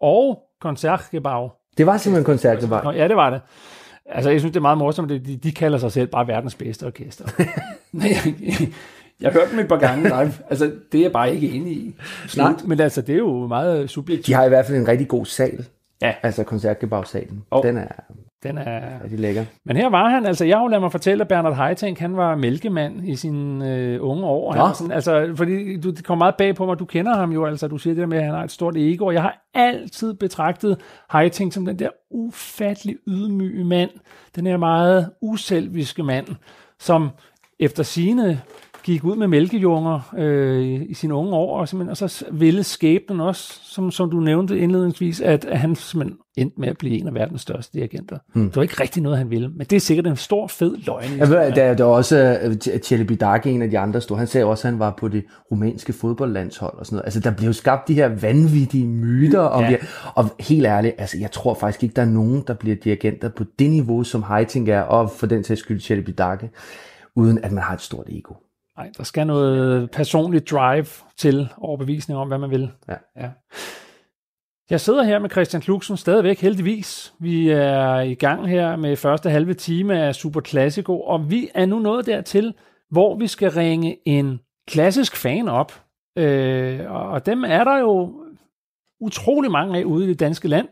[0.00, 1.50] Og Koncertgebau.
[1.78, 2.82] Det var simpelthen koncertgebau.
[2.82, 3.40] Nå, ja, det var det.
[4.06, 6.54] Altså, jeg synes, det er meget morsomt, at de, de kalder sig selv bare verdens
[6.54, 7.24] bedste orkester.
[7.92, 8.34] Nej, jeg,
[9.20, 10.32] jeg har hørt dem et par gange live.
[10.50, 11.94] Altså, det er jeg bare ikke enig i.
[12.26, 12.66] Slut.
[12.66, 14.26] Men altså, det er jo meget subjektivt.
[14.26, 15.66] De har i hvert fald en rigtig god sal.
[16.02, 16.14] Ja.
[16.22, 17.44] Altså koncertgebagssalen.
[17.50, 17.62] Oh.
[17.62, 17.88] Den er
[18.48, 19.44] den er rigtig lækker.
[19.64, 22.34] Men her var han, altså jeg har jo mig fortælle, at Bernard Haitink, han var
[22.34, 24.52] mælkemand i sine øh, unge år.
[24.52, 27.46] Han sådan, altså, fordi du, det kommer meget bag på mig, du kender ham jo,
[27.46, 29.46] altså du siger det der med, at han har et stort ego, og jeg har
[29.54, 30.76] altid betragtet
[31.10, 33.90] Haitink som den der ufattelig ydmyge mand,
[34.36, 36.26] den her meget uselviske mand,
[36.78, 37.10] som
[37.60, 38.40] efter sine
[38.86, 43.60] gik ud med mælkejunger øh, i sine unge år, og, og så ville skæbnen også,
[43.62, 47.14] som, som du nævnte indledningsvis, at, at han simpelthen endte med at blive en af
[47.14, 48.18] verdens største dirigenter.
[48.32, 48.46] Hmm.
[48.46, 51.04] Det var ikke rigtig noget, han ville, men det er sikkert en stor, fed løgn.
[51.18, 54.44] Ja, der, der er også uh, Celebi Darke, en af de andre store, han sagde
[54.44, 57.06] også, at han var på det rumænske fodboldlandshold og sådan noget.
[57.06, 59.68] Altså, der blev skabt de her vanvittige myter, og, ja.
[59.68, 59.76] vi,
[60.14, 63.44] og helt ærligt, altså, jeg tror faktisk ikke, der er nogen, der bliver dirigenter på
[63.58, 66.50] det niveau, som Heiting er, og for den sags skyld Celebi Darke,
[67.14, 68.34] uden at man har et stort ego.
[68.76, 70.86] Nej, der skal noget personligt drive
[71.16, 72.70] til overbevisning om, hvad man vil.
[72.88, 72.96] Ja.
[73.16, 73.30] ja.
[74.70, 77.14] Jeg sidder her med Christian Kluksen stadigvæk heldigvis.
[77.18, 81.66] Vi er i gang her med første halve time af Super Classico, og vi er
[81.66, 82.54] nu nået dertil,
[82.90, 85.82] hvor vi skal ringe en klassisk fan op.
[86.18, 88.22] Øh, og dem er der jo
[89.00, 90.68] utrolig mange af ude i det danske land.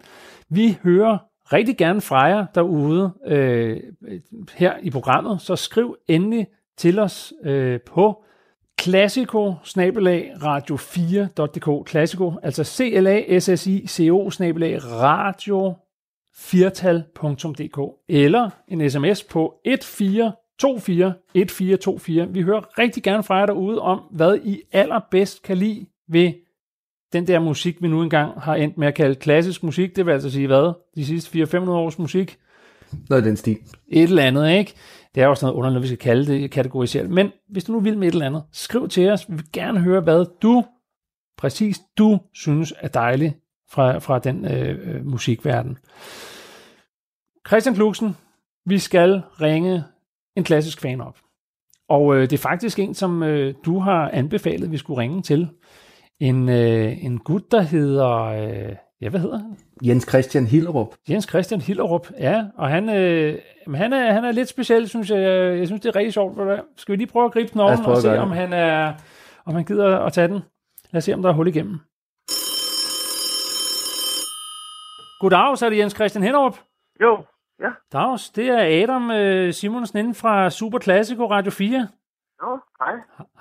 [0.48, 1.18] Vi hører
[1.52, 3.80] rigtig gerne fra jer derude øh,
[4.54, 8.24] her i programmet, så skriv endelig til os øh, på
[8.80, 9.54] Classico
[10.42, 11.90] radio 4.dk.
[11.90, 15.74] Classico, altså c l a s s i c o radio
[16.36, 22.28] 4tal.dk eller en sms på 1424 1424.
[22.32, 26.32] Vi hører rigtig gerne fra jer derude om, hvad I allerbedst kan lide ved
[27.12, 29.96] den der musik, vi nu engang har endt med at kalde klassisk musik.
[29.96, 30.72] Det vil altså sige hvad?
[30.96, 32.38] De sidste 400-500 års musik?
[33.08, 33.58] Noget i den stil.
[33.88, 34.74] Et eller andet, ikke?
[35.14, 37.10] Det er også noget underligt, vi skal kalde det kategoriseret.
[37.10, 39.28] Men hvis du nu vil med et eller andet, skriv til os.
[39.28, 40.64] Vi vil gerne høre, hvad du,
[41.36, 43.34] præcis du, synes er dejligt
[43.70, 45.78] fra, fra den øh, øh musikverden.
[47.48, 48.16] Christian Kluksen,
[48.66, 49.84] vi skal ringe
[50.36, 51.18] en klassisk fan op.
[51.88, 55.48] Og øh, det er faktisk en, som øh, du har anbefalet, vi skulle ringe til.
[56.20, 58.10] En, øh, en gut, der hedder...
[58.10, 59.56] Øh, ja, hvad hedder han?
[59.82, 60.94] Jens Christian Hillerup.
[61.10, 62.44] Jens Christian Hillerup, ja.
[62.56, 63.38] Og han, øh,
[63.74, 65.18] han, er, han er lidt speciel, synes jeg.
[65.58, 66.38] Jeg synes, det er rigtig sjovt.
[66.76, 68.94] Skal vi lige prøve at gribe den over og se, om han, er,
[69.44, 70.40] om han gider at tage den?
[70.90, 71.78] Lad os se, om der er hul igennem.
[75.20, 76.58] Goddag, så er det Jens Christian Hillerup.
[77.02, 77.24] Jo,
[77.60, 77.70] ja.
[77.92, 81.88] Dags, det er Adam øh, Simonsen inden fra Super Classico Radio 4.
[82.42, 82.94] Jo, hej.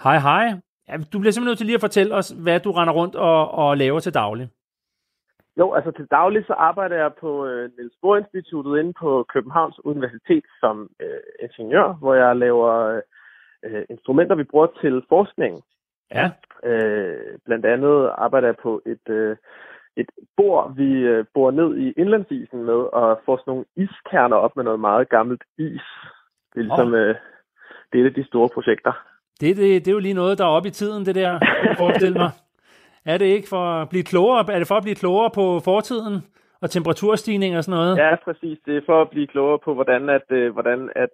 [0.04, 0.60] Hej, hej.
[0.90, 3.52] Ja, du bliver simpelthen nødt til lige at fortælle os, hvad du render rundt og,
[3.52, 4.50] og laver til daglig.
[5.60, 9.80] Jo, altså til daglig så arbejder jeg på øh, Niels Bohr Instituttet inde på Københavns
[9.86, 13.02] Universitet som øh, ingeniør, hvor jeg laver
[13.64, 15.64] øh, instrumenter, vi bruger til forskning.
[16.12, 16.32] Ja.
[16.64, 19.38] Øh, blandt andet arbejder jeg på et, øh,
[19.98, 24.56] et bor, vi øh, bor ned i indlandsisen med og får sådan nogle iskerner op
[24.56, 25.82] med noget meget gammelt is.
[26.54, 27.00] Det er ligesom oh.
[27.00, 27.16] øh,
[27.92, 28.92] det er et af de store projekter.
[29.40, 31.40] Det, det, det er jo lige noget, der er oppe i tiden, det der,
[31.78, 32.30] forestil mig.
[33.06, 34.54] Er det ikke for at blive klogere?
[34.54, 36.22] Er det for at blive klogere på fortiden
[36.62, 37.98] og temperaturstigning og sådan noget?
[37.98, 38.58] Ja, præcis.
[38.66, 41.10] Det er for at blive klogere på, hvordan at, øh, hvordan at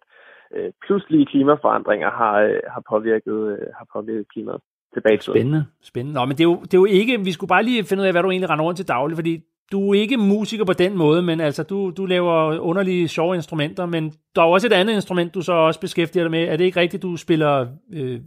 [0.56, 4.62] øh, pludselige klimaforandringer har, øh, har, påvirket, øh, har påvirket klimaet
[4.94, 5.66] tilbage Spændende.
[5.82, 6.20] Spændende.
[6.20, 7.20] Nå, men det er, jo, det er jo ikke...
[7.20, 9.44] Vi skulle bare lige finde ud af, hvad du egentlig render rundt til daglig, fordi
[9.72, 13.86] du er ikke musiker på den måde, men altså, du, du laver underlige, sjove instrumenter,
[13.86, 16.44] men der er også et andet instrument, du så også beskæftiger dig med.
[16.44, 18.20] Er det ikke rigtigt, du spiller øh,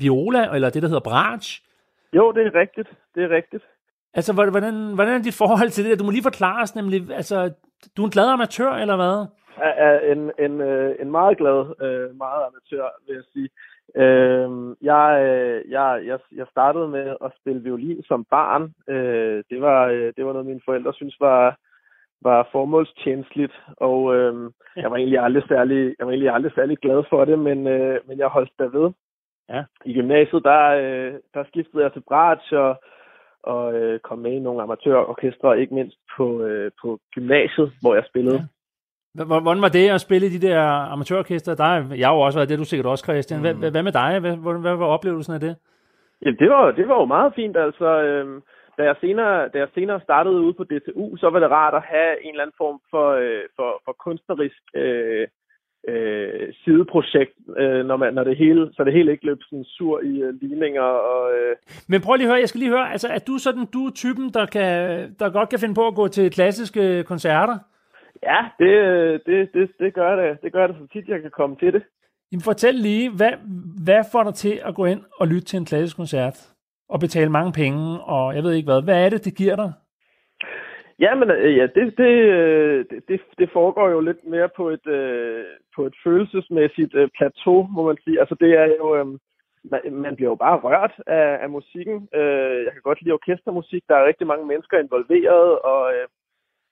[0.00, 1.62] viola, eller det, der hedder bratsch?
[2.12, 2.88] Jo, det er rigtigt.
[3.14, 3.64] Det er rigtigt.
[4.14, 5.98] Altså, hvordan, hvordan er dit forhold til det?
[5.98, 7.52] Du må lige forklare os nemlig, altså,
[7.96, 9.26] du er en glad amatør, eller hvad?
[9.58, 13.48] Ja, en, en, øh, en meget glad, øh, meget amatør, vil jeg sige.
[13.96, 14.48] Øh,
[14.82, 15.04] jeg,
[15.68, 18.62] jeg, jeg, startede med at spille violin som barn.
[19.50, 21.58] Det, var, det var noget, mine forældre synes var,
[22.22, 24.14] var formålstjenestligt, og
[24.76, 27.62] jeg var egentlig aldrig særlig, jeg var egentlig aldrig særlig glad for det, men,
[28.06, 28.92] men jeg holdt der ved.
[29.48, 29.64] Ja.
[29.84, 32.82] I gymnasiet, der, øh, der skiftede jeg til bratsch og,
[33.42, 38.04] og øh, kom med i nogle amatørorkestre, ikke mindst på, øh, på gymnasiet, hvor jeg
[38.08, 38.36] spillede.
[38.36, 39.24] Ja.
[39.24, 40.60] Hvordan var det at spille i de der
[40.92, 41.54] amatørorkester?
[41.54, 43.40] Der, jeg har jo også været det, du sikkert også, Christian.
[43.40, 43.60] Hvad, mm.
[43.60, 44.20] hvad med dig?
[44.20, 45.56] Hvad, hvad var oplevelsen af det?
[46.24, 47.56] Ja, det var, det var jo meget fint.
[47.56, 48.42] Altså, øh,
[48.78, 51.82] da, jeg senere, da jeg senere startede ude på DTU, så var det rart at
[51.82, 55.26] have en eller anden form for, øh, for, for kunstnerisk øh,
[55.88, 60.00] øh, sideprojekt, øh, når, man, når det hele, så det hele ikke løb sådan sur
[60.00, 60.82] i øh, ligninger.
[60.82, 61.56] Og, øh...
[61.88, 63.90] Men prøv lige at høre, jeg skal lige høre, altså er du sådan, du er
[63.90, 64.70] typen, der, kan,
[65.18, 67.58] der godt kan finde på at gå til klassiske koncerter?
[68.22, 68.72] Ja, det,
[69.26, 70.42] det, det, det gør det.
[70.42, 71.82] Det gør det så tit, jeg kan komme til det.
[72.32, 73.32] Jamen fortæl lige, hvad,
[73.84, 76.52] hvad får dig til at gå ind og lytte til en klassisk koncert?
[76.88, 78.82] Og betale mange penge, og jeg ved ikke hvad.
[78.82, 79.72] Hvad er det, det giver dig?
[80.98, 84.86] Ja, men ja, det, det, det, det foregår jo lidt mere på et,
[85.76, 88.20] på et følelsesmæssigt plateau, må man sige.
[88.20, 89.18] Altså det er jo,
[89.90, 92.08] man bliver jo bare rørt af, af musikken.
[92.66, 93.82] Jeg kan godt lide orkestermusik.
[93.88, 95.92] Der er rigtig mange mennesker involveret, og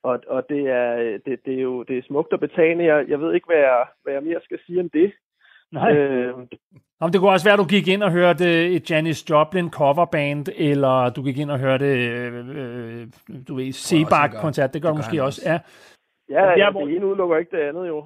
[0.05, 2.85] og, og det, er, det, det, er jo det er smukt og betagende.
[2.85, 5.13] Jeg, jeg ved ikke, hvad jeg, hvad jeg mere skal sige om det.
[5.73, 5.97] Nej.
[5.97, 6.35] Øh,
[7.01, 10.47] Om det kunne også være, at du gik ind og hørte et Janis Joplin coverband,
[10.57, 13.07] eller du gik ind og hørte, øh,
[13.49, 14.75] du ved, Sebak-koncert.
[14.75, 15.41] Det gør du måske også.
[15.41, 15.51] også.
[15.51, 15.59] Ja,
[16.31, 18.05] ja, ja det ene udelukker ikke det andet jo.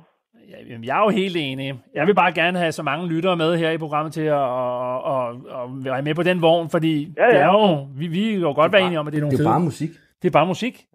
[0.49, 1.81] Ja, jeg er jo helt enig.
[1.95, 5.07] Jeg vil bare gerne have så mange lyttere med her i programmet til at, at,
[5.07, 7.31] at, at være med på den vogn, fordi ja, ja.
[7.31, 9.37] Det er jo, vi, vi kan jo godt være enige om, at det er nogle
[9.37, 9.91] Det er bare musik.
[10.23, 10.87] Det er bare musik.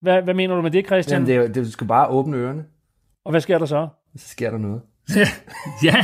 [0.00, 1.26] Hvad, hvad mener du med det, Christian?
[1.26, 2.64] Jamen, det, er, det, du skal bare åbne ørerne.
[3.24, 3.88] Og hvad sker der så?
[4.16, 4.80] Så sker der noget.
[5.84, 5.96] ja.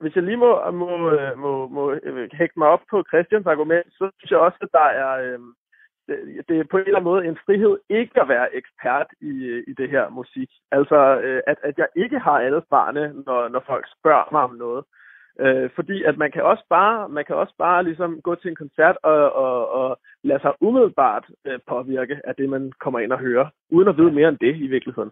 [0.00, 3.86] Hvis jeg lige må, må, øh, må, må øh, hægte mig op på Christians argument,
[3.98, 5.38] så synes jeg også, at der er, øh,
[6.08, 9.32] det, det er på en eller anden måde en frihed ikke at være ekspert i,
[9.52, 10.50] øh, i det her musik.
[10.70, 14.54] Altså, øh, at, at jeg ikke har alle svarene, når, når folk spørger mig om
[14.54, 14.84] noget.
[15.40, 18.56] Øh, fordi at man kan også bare, man kan også bare ligesom gå til en
[18.56, 23.18] koncert og, og, og lade sig umiddelbart øh, påvirke af det, man kommer ind og
[23.18, 25.10] hører, uden at vide mere end det i virkeligheden.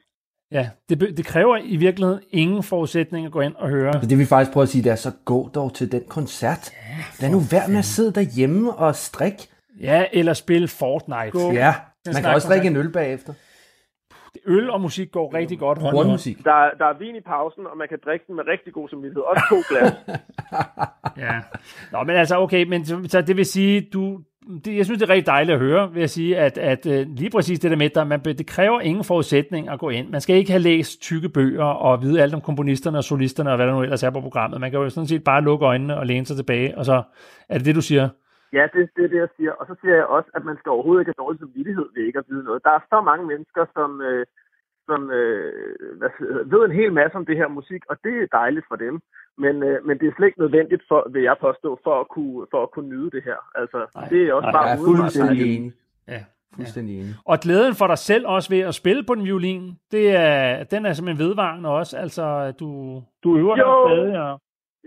[0.52, 3.92] Ja, det, det kræver i virkeligheden ingen forudsætning at gå ind og høre.
[3.92, 6.70] Så det vi faktisk prøver at sige, det er så gå dog til den koncert.
[6.72, 9.34] Ja, Lad nu være med at sidde derhjemme og strik.
[9.80, 11.30] Ja, eller spille Fortnite.
[11.30, 11.52] Gå.
[11.52, 11.74] Ja,
[12.06, 13.32] man kan også drikke en øl bagefter.
[14.46, 16.44] Øl og musik går rigtig godt hånd i musik.
[16.44, 19.22] Der, der er vin i pausen, og man kan drikke den med rigtig god samvittighed.
[19.22, 19.92] Også to glas.
[21.24, 21.40] ja.
[21.92, 24.20] Nå, men altså, okay, men så, så det vil sige, du,
[24.64, 27.06] det, jeg synes, det er rigtig dejligt at høre, vil jeg sige, at, at øh,
[27.20, 30.10] lige præcis det der med, at man, det kræver ingen forudsætning at gå ind.
[30.10, 33.56] Man skal ikke have læst tykke bøger og vide alt om komponisterne og solisterne og
[33.56, 34.60] hvad der nu ellers er på programmet.
[34.60, 37.02] Man kan jo sådan set bare lukke øjnene og læne sig tilbage, og så
[37.48, 38.08] er det det, du siger?
[38.52, 39.52] Ja, det, det er det, jeg siger.
[39.52, 42.18] Og så siger jeg også, at man skal overhovedet ikke have dårlig samvittighed ved ikke
[42.18, 42.64] at vide noget.
[42.64, 44.26] Der er så mange mennesker, som, øh,
[44.90, 45.52] som øh,
[45.98, 46.10] hvad,
[46.52, 48.94] ved en hel masse om det her musik, og det er dejligt for dem.
[49.38, 52.46] Men, øh, men det er slet ikke nødvendigt, for, vil jeg påstå, for at kunne,
[52.52, 53.40] for at kunne nyde det her.
[53.54, 54.66] Altså, Ej, det er også bare...
[54.66, 55.72] Jeg er fuldstændig enig.
[56.08, 56.20] Ja,
[56.56, 57.00] fuldstændig ja.
[57.00, 57.14] enig.
[57.24, 60.86] Og glæden for dig selv også ved at spille på den violin, det er, den
[60.86, 61.96] er simpelthen vedvarende også.
[62.04, 62.68] Altså, du,
[63.24, 64.22] du øver dig stadig.
[64.26, 64.40] Og...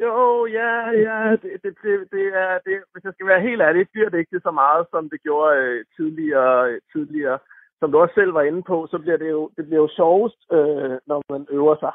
[0.06, 0.74] Jo, ja,
[1.08, 4.20] ja, det, det, det, det er, det, hvis jeg skal være helt ærlig, bliver det
[4.20, 7.40] ikke så meget, som det gjorde øh, tidligere, tidligere.
[7.82, 10.39] Som du også selv var inde på, så bliver det jo, det bliver jo sjovest,
[10.52, 11.94] øh, når man øver sig.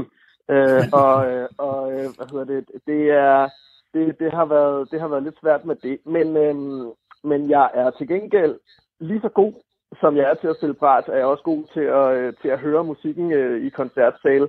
[0.54, 3.48] øh, og øh, og øh, hvad hedder det, det er,
[3.94, 5.98] det, det, har været, det har været lidt svært med det.
[6.06, 6.54] Men, øh,
[7.24, 8.58] men jeg er til gengæld
[9.00, 9.52] lige så god,
[10.00, 12.48] som jeg er til at spille bræt, er jeg også god til at, øh, til
[12.48, 14.48] at høre musikken øh, i koncertsale,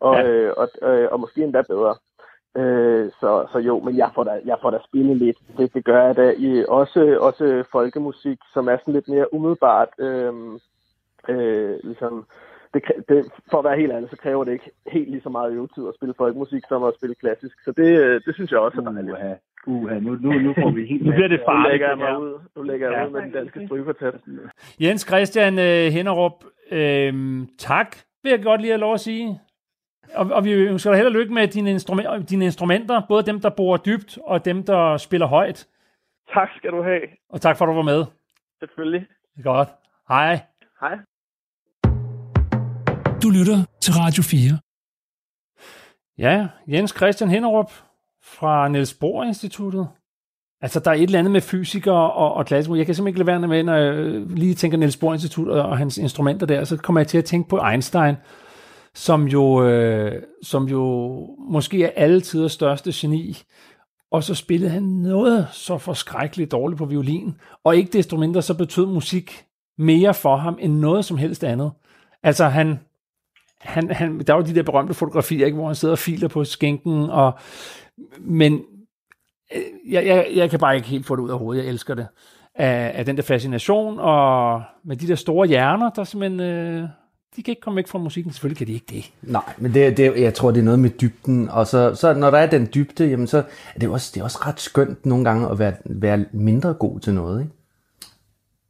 [0.00, 0.28] og, ja.
[0.28, 1.94] øh, og, øh, og måske endda bedre.
[2.56, 5.38] Øh, så, så jo, men jeg får da, jeg får da spillet lidt.
[5.58, 6.34] Det, det gør jeg da.
[6.38, 9.88] I, også, også folkemusik, som er sådan lidt mere umiddelbart.
[9.98, 10.32] Øh,
[11.28, 12.26] øh, ligesom,
[12.74, 15.52] det, det, for at være helt ærlig, så kræver det ikke helt lige så meget
[15.52, 17.56] øvetid at spille folkemusik, som at spille klassisk.
[17.64, 19.16] Så det, det synes jeg også er dejligt.
[19.16, 19.34] Uha,
[19.66, 19.98] uha.
[19.98, 21.04] Nu, nu, nu får vi helt...
[21.06, 21.64] nu bliver det farligt.
[21.64, 23.06] Nu lægger jeg mig ud, nu lægger jeg ja.
[23.06, 24.14] ud med den danske strygepartat.
[24.80, 27.12] Jens Christian uh, Hennerup, øh,
[27.58, 29.40] tak vil jeg godt lige have lov at sige.
[30.14, 33.40] Og, og vi ønsker dig held og lykke med dine, instrumenter, dine instrumenter, både dem,
[33.40, 35.66] der bor dybt, og dem, der spiller højt.
[36.34, 37.00] Tak skal du have.
[37.28, 38.04] Og tak for, at du var med.
[38.58, 39.06] Selvfølgelig.
[39.42, 39.68] Godt.
[40.08, 40.40] Hej.
[40.80, 40.96] Hej.
[43.22, 44.58] Du lytter til Radio 4.
[46.18, 47.72] Ja, Jens Christian Hinderup
[48.22, 49.88] fra Niels Bohr Instituttet.
[50.60, 52.76] Altså, der er et eller andet med fysikere og, og klassiker.
[52.76, 53.94] Jeg kan simpelthen ikke lade være med, når jeg
[54.36, 57.24] lige tænker Niels Bohr Institut og, og hans instrumenter der, så kommer jeg til at
[57.24, 58.16] tænke på Einstein
[58.94, 63.42] som jo, øh, som jo måske er alle tiders største geni.
[64.10, 67.34] Og så spillede han noget så forskrækkeligt dårligt på violin.
[67.64, 69.44] Og ikke desto mindre, så betød musik
[69.78, 71.72] mere for ham end noget som helst andet.
[72.22, 72.80] Altså han,
[73.60, 76.44] han, han der var de der berømte fotografier, ikke, hvor han sidder og filer på
[76.44, 77.38] skænken, og,
[78.18, 78.62] men
[79.54, 81.62] øh, jeg, jeg, jeg kan bare ikke helt få det ud af hovedet.
[81.62, 82.06] Jeg elsker det.
[82.54, 86.40] Af, af den der fascination, og med de der store hjerner, der simpelthen...
[86.40, 86.88] Øh,
[87.36, 88.32] de kan ikke komme væk fra musikken.
[88.32, 89.12] Selvfølgelig kan de ikke det.
[89.22, 91.48] Nej, men det, det, jeg tror, det er noget med dybden.
[91.48, 93.38] Og så, så når der er den dybde, jamen så
[93.74, 97.00] er det også, det er også ret skønt nogle gange at være, være mindre god
[97.00, 97.40] til noget.
[97.40, 97.52] Ikke?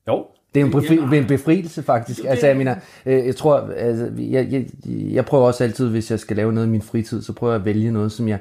[0.09, 2.21] Jo, Det er en, befri, en befrielse faktisk.
[2.25, 2.75] Altså, jeg mener,
[3.07, 6.67] øh, jeg tror, altså, jeg, jeg, jeg prøver også altid, hvis jeg skal lave noget
[6.67, 8.39] i min fritid, så prøver jeg at vælge noget, som jeg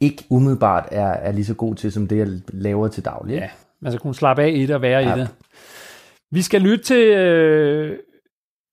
[0.00, 3.34] ikke umiddelbart er, er lige så god til, som det, jeg laver til daglig.
[3.34, 3.48] Ja,
[3.80, 5.16] man skal kunne slappe af i det og være ja.
[5.16, 5.28] i det.
[6.30, 7.98] Vi skal lytte til, øh,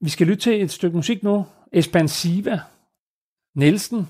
[0.03, 1.45] vi skal lytte til et stykke musik nu.
[1.71, 2.59] Espansiva.
[3.55, 4.07] Nielsen.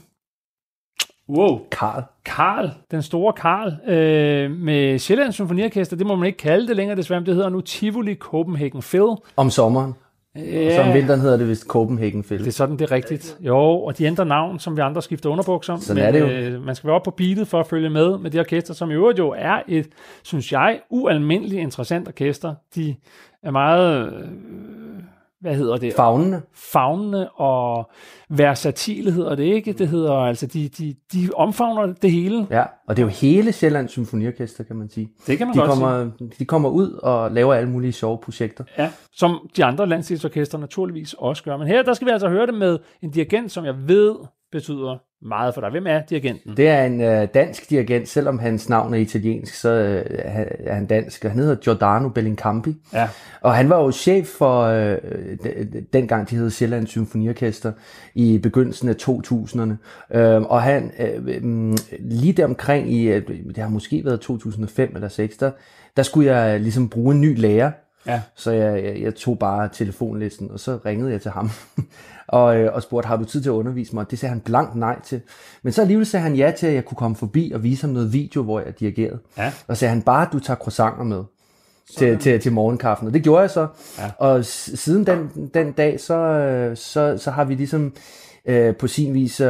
[1.30, 1.60] Wow.
[1.72, 2.04] Karl.
[2.26, 6.98] Karl, den store Karl, øh, med Sjællands Symfoniorkester, det må man ikke kalde det længere
[6.98, 9.16] desværre, det hedder nu Tivoli Copenhagen Phil.
[9.36, 9.94] Om sommeren.
[10.36, 10.68] Ja.
[10.68, 12.40] Og så om vinteren hedder det vist Copenhagen Phil.
[12.40, 13.38] Det er sådan, det er rigtigt.
[13.40, 15.78] Jo, og de ændrer navn, som vi andre skifter underbukser.
[15.78, 16.56] Sådan men, er det jo.
[16.56, 18.92] Øh, man skal være op på beatet for at følge med med det orkester, som
[18.92, 19.88] i øvrigt jo er et,
[20.24, 22.56] synes jeg, ualmindeligt interessant orkester.
[22.76, 22.96] De
[23.44, 24.14] er meget...
[24.14, 24.30] Øh,
[25.44, 25.94] hvad hedder det?
[25.94, 26.42] Fagnende.
[26.54, 27.90] Fagnende og
[28.30, 29.74] versatile hedder det ikke.
[29.74, 32.48] Det hedder altså, de, de, de omfavner det hele.
[32.50, 35.10] Ja, og det er jo hele Sjællands Symfoniorkester, kan man sige.
[35.28, 36.32] Det kan man de godt kommer, sige.
[36.40, 38.64] De kommer ud og laver alle mulige sjove projekter.
[38.78, 41.58] Ja, som de andre landsdelsorkester naturligvis også gør.
[41.58, 44.16] Men her, der skal vi altså høre det med en dirigent, som jeg ved
[44.52, 45.70] betyder meget for dig.
[45.70, 46.58] Hvem er dirigenten?
[46.58, 50.06] Det er en øh, dansk dirigent, selvom hans navn er italiensk, så øh,
[50.60, 51.24] er han dansk.
[51.24, 52.76] Han hedder Giordano Bellincampi.
[52.94, 53.10] Ja.
[53.42, 54.98] Og han var jo chef for, øh,
[55.94, 57.72] dengang de hed Sjællands Symfoniorkester,
[58.16, 59.74] i begyndelsen af 2000'erne.
[60.18, 64.92] Øh, og han, øh, øh, lige der omkring i, øh, det har måske været 2005
[64.96, 65.52] eller 2006, der,
[65.98, 67.72] der skulle jeg ligesom bruge en ny lærer.
[68.08, 68.22] Ja.
[68.36, 71.50] Så jeg, jeg, jeg tog bare telefonlisten, og så ringede jeg til ham
[72.28, 74.12] og, øh, og spurgte, har du tid til at undervise mig?
[74.12, 75.22] Det sagde han blankt nej til.
[75.64, 77.94] Men så alligevel sagde han ja til, at jeg kunne komme forbi og vise ham
[77.94, 79.20] noget video, hvor jeg dirigerede.
[79.38, 79.52] Ja.
[79.68, 81.24] Og sagde han bare, du tager croissanter med
[81.98, 83.08] til, til, til morgenkaffen.
[83.08, 83.68] Og det gjorde jeg så.
[84.00, 84.12] Ja.
[84.18, 87.94] Og siden den, den dag, så, øh, så, så har vi ligesom
[88.46, 89.48] øh, på sin vis øh,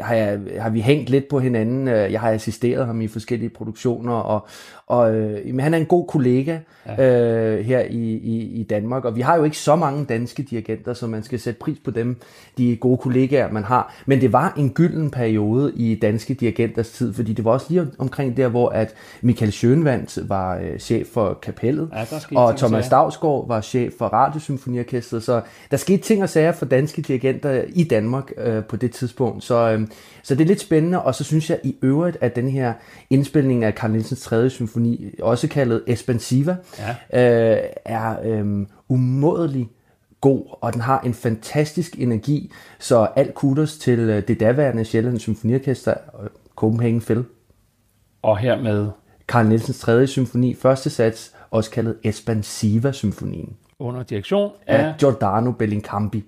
[0.00, 1.88] har, jeg, har vi hængt lidt på hinanden.
[1.88, 4.46] Øh, jeg har assisteret ham i forskellige produktioner, og,
[4.86, 7.10] og øh, men han er en god kollega ja.
[7.10, 10.94] øh, her i, i, i Danmark, og vi har jo ikke så mange danske dirigenter,
[10.94, 12.16] så man skal sætte pris på dem,
[12.58, 13.94] de gode kollegaer, man har.
[14.06, 17.86] Men det var en gylden periode i danske dirigenters tid, fordi det var også lige
[17.98, 21.90] omkring der, hvor at Michael Schönwandt var øh, chef for kapellet,
[22.32, 26.66] ja, og Thomas Dagsgaard var chef for Radiosymfoniorkestret, så der skete ting og sager for
[26.66, 29.86] danske dirigenter i Danmark øh, på det tidspunkt, så, øh,
[30.22, 32.72] så det er lidt spændende, og så synes jeg i øvrigt, at den her
[33.10, 34.50] indspilning af Carl Nielsens 3.
[34.50, 34.75] symfoni,
[35.22, 36.56] også kaldet Espansiva,
[37.12, 37.54] ja.
[37.54, 39.68] øh, er øh, umådelig
[40.20, 45.22] god, og den har en fantastisk energi, så alt kudos til øh, det daværende Sjællands
[45.22, 45.94] Symfoniorkester,
[46.56, 47.24] Copenhagen Phil.
[48.22, 48.88] Og hermed
[49.26, 50.06] Carl Nielsens 3.
[50.06, 53.56] symfoni, første sats, også kaldet Espansiva-symfonien.
[53.78, 56.24] Under direktion af, af Giordano Bellincampi.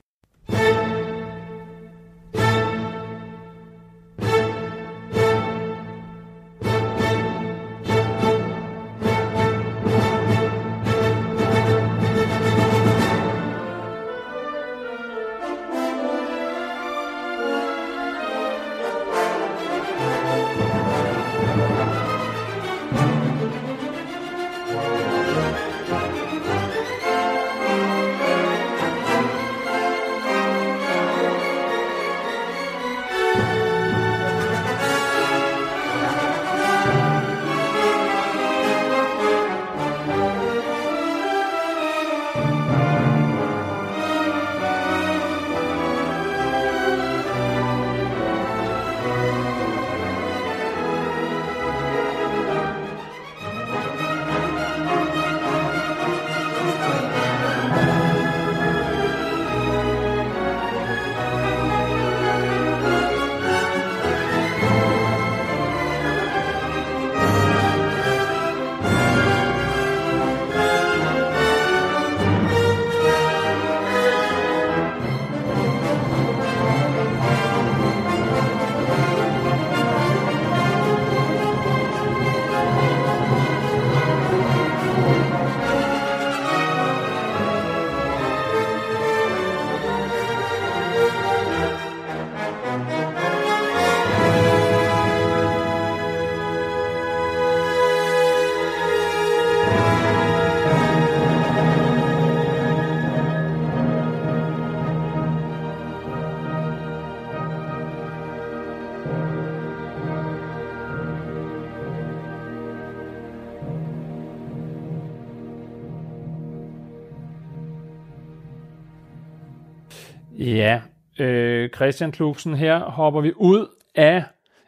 [120.39, 120.81] Ja,
[121.19, 124.25] øh, Christian Kluksen, her hopper vi ud af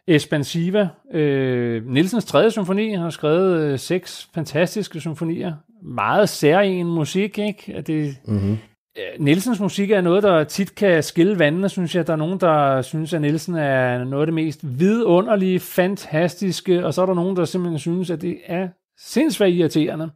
[0.07, 0.89] Espansiva.
[1.13, 5.53] Øh, Nielsens tredje symfoni, han har skrevet øh, seks fantastiske symfonier,
[5.83, 7.83] meget særlig musik, ikke?
[7.87, 8.59] Det, mm-hmm.
[9.19, 12.07] Nielsens musik er noget, der tit kan skille vandene, synes jeg.
[12.07, 16.95] Der er nogen, der synes, at Nielsen er noget af det mest vidunderlige, fantastiske, og
[16.95, 18.69] så er der nogen, der simpelthen synes, at det er
[18.99, 20.11] sindssygt irriterende.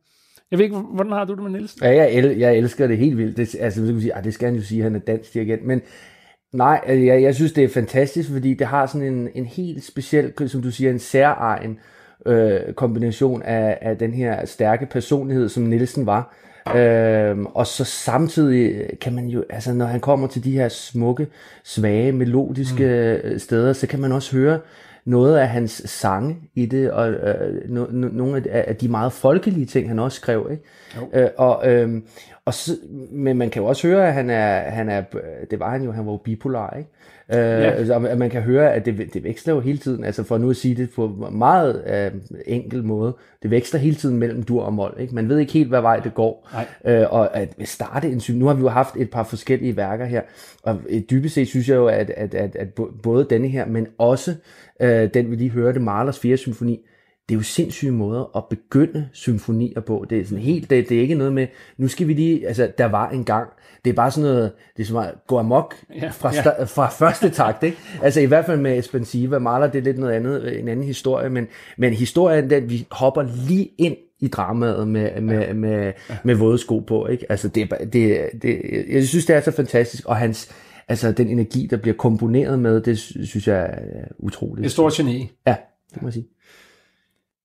[0.54, 1.80] Jeg ved ikke, hvordan har du det med Nielsen?
[1.82, 3.36] Ja, jeg, el- jeg elsker det helt vildt.
[3.36, 5.64] Det, altså, det, sige, ah, det skal han jo sige, at han er dansk dirigent,
[5.66, 5.82] men
[6.52, 9.84] nej, altså, jeg, jeg synes, det er fantastisk, fordi det har sådan en, en helt
[9.84, 11.78] speciel, som du siger, en særegen
[12.26, 16.34] øh, kombination af, af den her stærke personlighed, som Nielsen var,
[16.76, 21.26] Øhm, og så samtidig kan man jo, altså når han kommer til de her smukke,
[21.64, 23.38] svage, melodiske mm.
[23.38, 24.58] steder, så kan man også høre
[25.04, 29.66] noget af hans sange i det, og øh, no, no, nogle af, de meget folkelige
[29.66, 30.48] ting, han også skrev.
[30.50, 30.62] Ikke?
[31.12, 32.02] Øh, og, øh,
[32.44, 32.72] og så,
[33.10, 35.02] men man kan jo også høre, at han er, han er,
[35.50, 36.90] det var han jo, han var jo bipolar, ikke?
[37.32, 37.70] Øh, ja.
[37.70, 40.50] altså, at man kan høre, at det, det veksler jo hele tiden, altså for nu
[40.50, 44.72] at sige det på meget øh, enkel måde, det veksler hele tiden mellem dur og
[44.72, 45.14] mol, ikke?
[45.14, 46.50] Man ved ikke helt, hvad vej det går.
[46.84, 50.22] Øh, og at starte en nu har vi jo haft et par forskellige værker her,
[50.62, 52.68] og dybest set synes jeg jo, at, at, at, at
[53.02, 54.34] både denne her, men også
[54.80, 56.36] øh, den vi lige hørte, Mahlers 4.
[56.36, 56.86] symfoni,
[57.28, 60.06] det er jo sindssyge måder at begynde symfonier på.
[60.10, 61.46] Det er sådan helt, det, det er ikke noget med,
[61.76, 63.48] nu skal vi lige, altså der var en gang,
[63.84, 65.74] det er bare sådan noget, det er som at gå amok
[66.12, 66.64] fra, ja.
[66.64, 67.76] fra første takt, ikke?
[68.02, 71.30] Altså i hvert fald med Espensiva, Mahler, det er lidt noget andet, en anden historie,
[71.30, 71.46] men,
[71.78, 75.52] men historien, den, vi hopper lige ind i dramaet med, med, ja.
[75.52, 76.16] med, ja.
[76.24, 77.26] med våde sko på, ikke?
[77.28, 80.52] Altså det, det, det, jeg synes, det er så fantastisk, og hans,
[80.88, 84.66] altså den energi, der bliver komponeret med, det synes jeg er utroligt.
[84.66, 85.30] Et stort geni.
[85.46, 85.56] Ja,
[85.94, 86.26] det må jeg sige.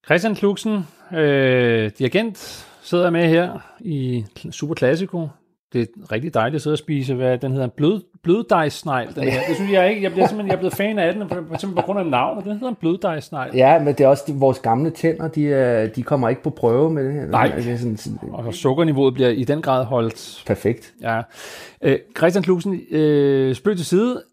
[0.09, 5.27] Christian Kluksen, øh, dirigent, sidder med her i Super Classico.
[5.73, 9.39] Det er rigtig dejligt at sidde og spise, hvad den hedder, blød, bløddejsnegl, den her.
[9.47, 11.81] Det synes jeg ikke, jeg bliver simpelthen, jeg er blevet fan af den, simpelthen på
[11.81, 13.55] grund af navnet, den hedder en bløddejsnegl.
[13.55, 16.93] Ja, men det er også de, vores gamle tænder, de, de kommer ikke på prøve
[16.93, 17.25] med det her.
[17.25, 20.43] Nej, det er sådan, og sukkerniveauet bliver i den grad holdt.
[20.47, 20.93] Perfekt.
[21.01, 21.21] Ja.
[21.81, 24.23] Øh, Christian Kluksen, øh, spørg til side,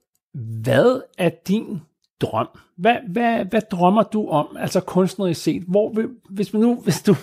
[0.62, 1.81] hvad er din
[2.21, 2.47] drøm?
[2.79, 5.62] Hvad, hvad, hvad drømmer du om, altså kunstnerisk set?
[5.69, 5.95] Hvor,
[6.31, 7.17] hvis man nu, hvis du,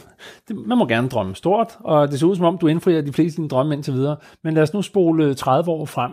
[0.48, 3.14] det, man må gerne drømme stort, og det ser ud som om, du indfrier de
[3.14, 6.12] fleste dine drømme indtil videre, men lad os nu spole 30 år frem.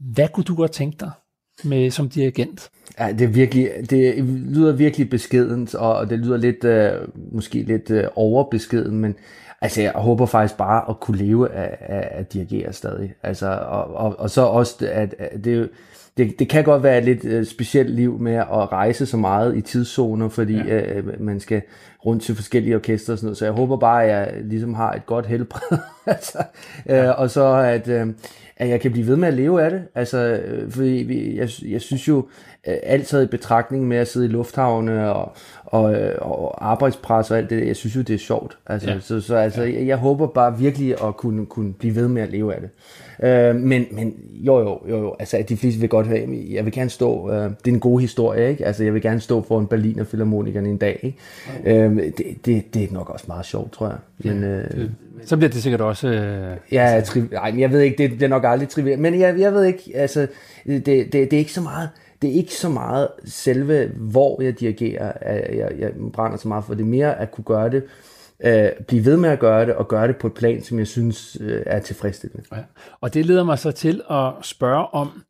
[0.00, 1.10] Hvad kunne du godt tænke dig
[1.64, 2.70] med, som dirigent?
[2.98, 6.92] Ja, det, er virkelig, det lyder virkelig beskedent, og det lyder lidt, øh,
[7.32, 9.14] måske lidt øh, overbeskeden, men
[9.60, 13.14] altså, jeg håber faktisk bare at kunne leve af, af at dirigere stadig.
[13.22, 15.70] Altså, og, og, og så også, at, at det
[16.16, 19.56] det, det kan godt være et lidt øh, specielt liv med at rejse så meget
[19.56, 20.96] i tidszoner, fordi ja.
[20.96, 21.62] øh, man skal
[22.06, 23.38] rundt til forskellige orkester og sådan noget.
[23.38, 25.78] Så jeg håber bare, at jeg ligesom har et godt helbred.
[26.06, 26.38] altså,
[26.90, 28.06] øh, og så at, øh,
[28.56, 29.82] at jeg kan blive ved med at leve af det.
[29.94, 32.24] Altså, øh, fordi vi, jeg, jeg synes jo, øh,
[32.64, 35.32] altid i betragtning med at sidde i lufthavne og,
[35.64, 38.58] og, øh, og arbejdspres og alt det, jeg synes jo, det er sjovt.
[38.66, 39.00] Altså, ja.
[39.00, 42.30] Så, så altså, jeg, jeg håber bare virkelig at kunne, kunne blive ved med at
[42.30, 42.70] leve af det.
[43.28, 46.72] Øh, men, men jo, jo, jo, jo, altså de fleste vil godt høre, jeg vil
[46.72, 48.66] gerne stå, øh, det er en god historie, ikke?
[48.66, 51.18] Altså jeg vil gerne stå for en Berliner Philharmonikerne en dag, ikke?
[51.60, 51.90] Okay.
[51.90, 53.96] Øh, det, det, det er nok også meget sjovt, tror jeg.
[54.18, 54.90] Men, øh, det,
[55.24, 56.08] så bliver det sikkert også...
[56.08, 59.20] Øh, ja, tri- ej, men jeg ved ikke, det, det er nok aldrig trivielt, men
[59.20, 60.26] jeg, jeg ved ikke, altså
[60.66, 61.88] det, det, det er ikke så meget,
[62.22, 66.64] det er ikke så meget selve, hvor jeg dirigerer, at jeg, jeg brænder så meget
[66.64, 66.74] for.
[66.74, 67.82] Det er mere at kunne gøre det
[68.44, 70.86] øh, blive ved med at gøre det, og gøre det på et plan, som jeg
[70.86, 72.44] synes øh, er tilfredsstillende.
[72.52, 72.62] Ja.
[73.00, 75.22] Og det leder mig så til at spørge om,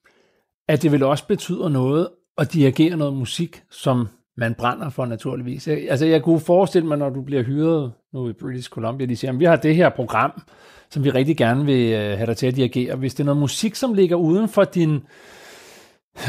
[0.68, 5.68] at det vel også betyder noget at dirigere noget musik, som man brænder for naturligvis.
[5.68, 9.16] Jeg, altså jeg kunne forestille mig, når du bliver hyret nu i British Columbia, de
[9.16, 10.42] siger, at vi har det her program,
[10.90, 12.96] som vi rigtig gerne vil øh, have dig til at dirigere.
[12.96, 15.00] Hvis det er noget musik, som ligger uden for din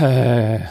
[0.03, 0.61] øh,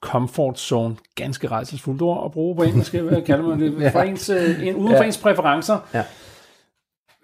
[0.00, 4.66] comfort zone, ganske rejselsfuldt ord at bruge på engelsk, kalder man det, for ens, øh,
[4.66, 5.06] en, uden for ja.
[5.06, 6.04] ens præferencer, ja.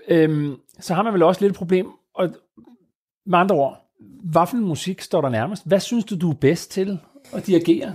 [0.08, 2.28] øhm, så har man vel også lidt et problem, og
[3.26, 3.86] med andre ord,
[4.24, 5.66] hvad for musik står der nærmest?
[5.66, 6.98] Hvad synes du, du er bedst til
[7.32, 7.94] at dirigere?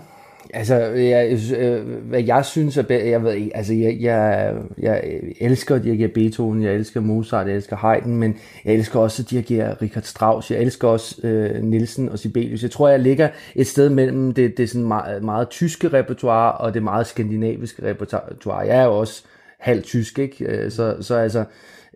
[0.54, 5.04] Altså, jeg, øh, hvad jeg synes er bedre, jeg ved ikke, altså, jeg, jeg, jeg
[5.40, 9.30] elsker at dirigere Beethoven, jeg elsker Mozart, jeg elsker Haydn, men jeg elsker også at
[9.30, 12.64] dirigere Richard Strauss, jeg elsker også øh, Nielsen og Sibelius.
[12.64, 16.74] Jeg tror, jeg ligger et sted mellem det, det sådan meget, meget tyske repertoire og
[16.74, 18.60] det meget skandinaviske repertoire.
[18.60, 19.24] Jeg er jo også
[19.60, 20.46] halvt tysk, ikke?
[20.46, 21.46] Øh, så, så altså, Øh,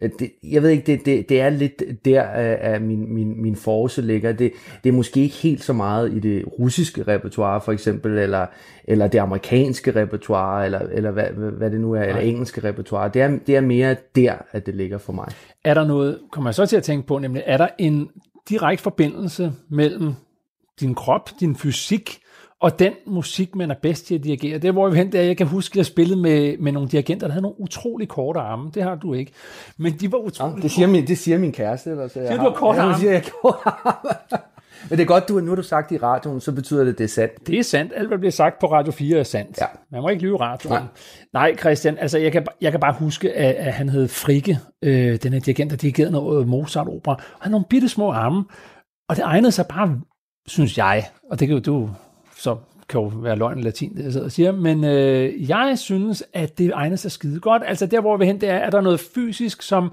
[0.02, 4.02] det, jeg ved ikke, det, det, det er lidt der, at min, min, min force
[4.02, 4.32] ligger.
[4.32, 4.52] Det,
[4.84, 8.46] det er måske ikke helt så meget i det russiske repertoire, for eksempel, eller,
[8.84, 11.26] eller det amerikanske repertoire, eller, eller hvad,
[11.58, 12.08] hvad det nu er, Nej.
[12.08, 13.10] eller engelske repertoire.
[13.14, 15.28] Det er, det er mere der, at det ligger for mig.
[15.64, 18.10] Er der noget, kommer jeg så til at tænke på, nemlig, er der en
[18.50, 20.14] direkte forbindelse mellem
[20.80, 22.20] din krop, din fysik,
[22.62, 24.58] og den musik, man er bedst til at dirigere.
[24.58, 26.90] Det er, hvor vi hen, der jeg kan huske, at jeg spillede med, med nogle
[26.90, 28.72] dirigenter, der havde nogle utrolig korte arme.
[28.74, 29.32] Det har du ikke.
[29.78, 31.90] Men de var utrolig ja, det, siger min, det siger min kæreste.
[31.90, 32.92] Eller, så jeg siger, har, du har korte arme?
[32.92, 34.40] Ja, siger, jeg korte arme.
[34.90, 36.98] Men det er godt, du, nu har du sagt i radioen, så betyder det, at
[36.98, 37.48] det er sandt.
[37.48, 37.94] Det er sandt.
[37.96, 39.62] Alt, hvad bliver sagt på Radio 4 er sandt.
[39.62, 39.66] Ja.
[39.92, 40.74] Man må ikke lyve radioen.
[40.74, 40.84] Nej.
[41.34, 45.20] Nej, Christian, altså jeg kan, jeg kan bare huske, at, at han hed Frikke, øh,
[45.24, 47.16] den her dirigent, der dirigerede noget Mozart-opera.
[47.16, 48.44] Han havde nogle bitte små arme,
[49.10, 50.02] og det egnede sig bare,
[50.48, 51.90] synes jeg, og det kan jo du
[52.38, 52.58] så
[52.90, 56.58] kan jo være løgn latin, det jeg sidder og siger, men øh, jeg synes, at
[56.58, 57.64] det egner sig skide godt.
[57.66, 59.92] Altså der, hvor vi hen, det er, at der er noget fysisk, som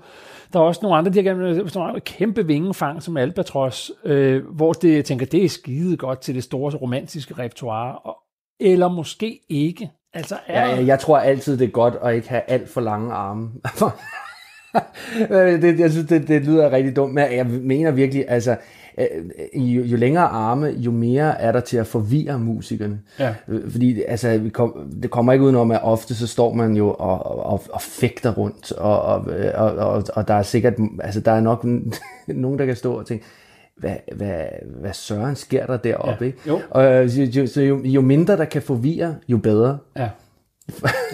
[0.53, 5.05] der er også nogle andre som har kæmpe vingefang som Albatros, øh, hvor det, jeg
[5.05, 8.17] tænker, det er skide godt til det store romantiske repertoire, og,
[8.61, 9.91] eller måske ikke.
[10.15, 10.69] Altså, er...
[10.69, 13.51] ja, jeg tror altid, det er godt at ikke have alt for lange arme.
[15.63, 18.57] det, jeg synes, det, det lyder rigtig dumt, men jeg mener virkelig, altså,
[19.55, 23.01] jo, jo længere arme, jo mere er der til at forvirre musikerne.
[23.19, 23.35] Ja.
[23.69, 27.47] Fordi altså, vi kom, det kommer ikke udenom, at ofte så står man jo og,
[27.47, 31.41] og, og fægter rundt, og, og, og, og, og der er sikkert, altså der er
[31.41, 31.67] nok
[32.27, 33.25] nogen, der kan stå og tænke,
[33.77, 34.45] hvad, hvad,
[34.81, 36.25] hvad søren sker der deroppe?
[36.25, 36.27] Ja.
[36.27, 36.39] Ikke?
[36.49, 36.61] Jo.
[36.71, 39.79] Og, jo, så jo, jo mindre der kan forvirre, jo bedre.
[39.97, 40.09] Ja.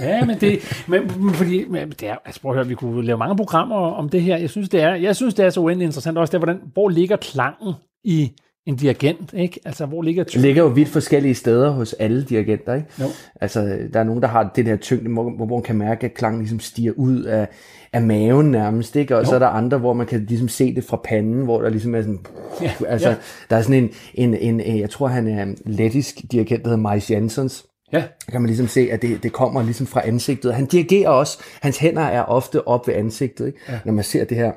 [0.03, 3.19] Ja, men det, men, fordi, men det er, altså prøv at høre, vi kunne lave
[3.19, 4.37] mange programmer om det her.
[4.37, 6.89] Jeg synes, det er, jeg synes, det er så uendelig interessant også, det, hvordan, hvor
[6.89, 8.33] ligger klangen i
[8.69, 9.61] en dirigent, ikke?
[9.65, 12.87] Altså, hvor ligger Det ligger jo vidt forskellige steder hos alle dirigenter, ikke?
[13.01, 13.05] Jo.
[13.41, 16.15] Altså, der er nogen, der har det der tyngde, hvor, hvor man kan mærke, at
[16.15, 17.49] klangen ligesom stiger ud af,
[17.93, 19.17] af maven nærmest, ikke?
[19.17, 19.29] Og jo.
[19.29, 21.95] så er der andre, hvor man kan ligesom se det fra panden, hvor der ligesom
[21.95, 22.19] er sådan...
[22.63, 23.15] Ja, altså, ja.
[23.51, 26.83] der er sådan en, en, en, jeg tror, han er en lettisk dirigent, der hedder
[26.83, 27.99] Majs Jansons, Ja.
[28.27, 30.55] Der kan man ligesom se, at det, det kommer ligesom fra ansigtet.
[30.55, 31.39] Han dirigerer også.
[31.63, 33.47] Hans hænder er ofte op ved ansigtet.
[33.47, 33.59] Ikke?
[33.69, 33.81] Ja.
[33.85, 34.53] Når man ser det her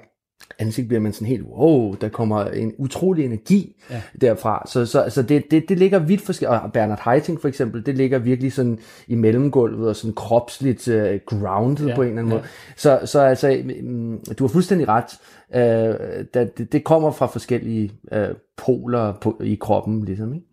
[0.59, 4.01] ansigt, bliver man sådan helt, wow, der kommer en utrolig energi Ja.
[4.21, 4.63] derfra.
[4.67, 6.61] Så, så, så det, det, det ligger vidt forskelligt.
[6.61, 10.95] Og Bernard Haitink for eksempel, det ligger virkelig sådan i mellemgulvet og sådan kropsligt uh,
[11.25, 12.37] grounded Ja, på en eller anden ja.
[12.37, 12.47] måde.
[12.75, 15.19] Så, så altså, mm, du har fuldstændig ret.
[15.55, 20.33] Uh, det, det kommer fra forskellige uh, poler på, i kroppen, ligesom.
[20.33, 20.45] Ikke?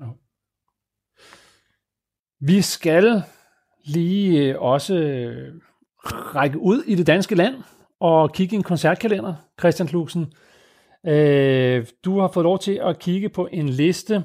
[2.41, 3.23] Vi skal
[3.85, 5.55] lige øh, også øh,
[6.05, 7.55] række ud i det danske land
[8.01, 10.33] og kigge i en koncertkalender, Christian Klusen.
[11.07, 14.25] Øh, du har fået lov til at kigge på en liste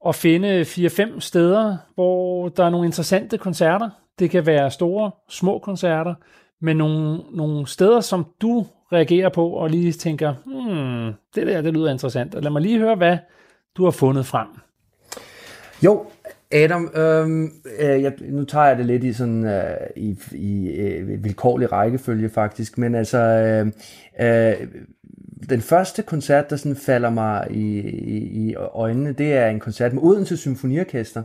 [0.00, 3.90] og finde 4-5 steder, hvor der er nogle interessante koncerter.
[4.18, 6.14] Det kan være store, små koncerter,
[6.60, 11.74] men nogle, nogle steder, som du reagerer på og lige tænker, hmm, det der, det
[11.74, 12.34] lyder interessant.
[12.34, 13.18] Og lad mig lige høre, hvad
[13.76, 14.48] du har fundet frem.
[15.84, 16.06] Jo,
[16.54, 19.62] Adam, øhm, øh, jeg, nu tager jeg det lidt i sådan øh,
[19.96, 23.66] i, i øh, vilkårlig rækkefølge faktisk, men altså øh,
[24.20, 24.54] øh,
[25.50, 29.92] den første koncert, der sådan falder mig i, i, i øjnene, det er en koncert
[29.92, 31.22] med Odense Symfoniorkester,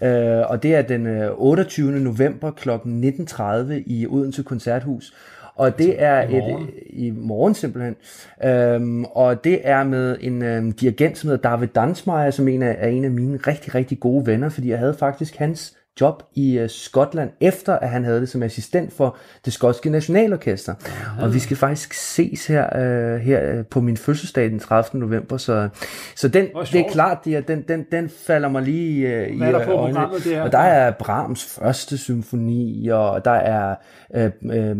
[0.00, 0.40] Ja.
[0.40, 1.90] øh, og det er den øh, 28.
[2.00, 2.70] november kl.
[2.70, 5.14] 19.30 i Odense Koncerthus.
[5.56, 6.62] Og det er i morgen.
[6.62, 7.96] et i morgen simpelthen.
[8.44, 12.76] Øhm, og det er med en øhm, dirigent, som hedder David Dansmeyer, som en af,
[12.78, 16.62] er en af mine rigtig, rigtig gode venner, fordi jeg havde faktisk hans job i
[16.62, 20.74] uh, Skotland, efter at han havde det som assistent for det skotske nationalorkester.
[21.20, 25.00] Og vi skal faktisk ses her, uh, her uh, på min fødselsdag den 30.
[25.00, 25.68] november, så,
[26.16, 29.48] så den, det er klart, det er, den, den, den falder mig lige i Hvad
[29.48, 29.94] er der på øjnene.
[29.94, 30.42] programmet der?
[30.42, 33.74] Og der er Brahms første symfoni, og der er
[34.14, 34.76] øh, øh,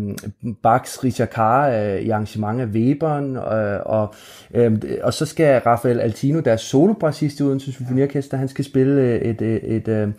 [0.63, 4.13] Bachs Ricercar øh, i arrangement af Webern, øh, og,
[4.53, 9.01] øh, og så skal Rafael Altino, der er solobrassist i Odense Symfoniorkester, han skal spille
[9.01, 10.09] øh, et, et, et, øh,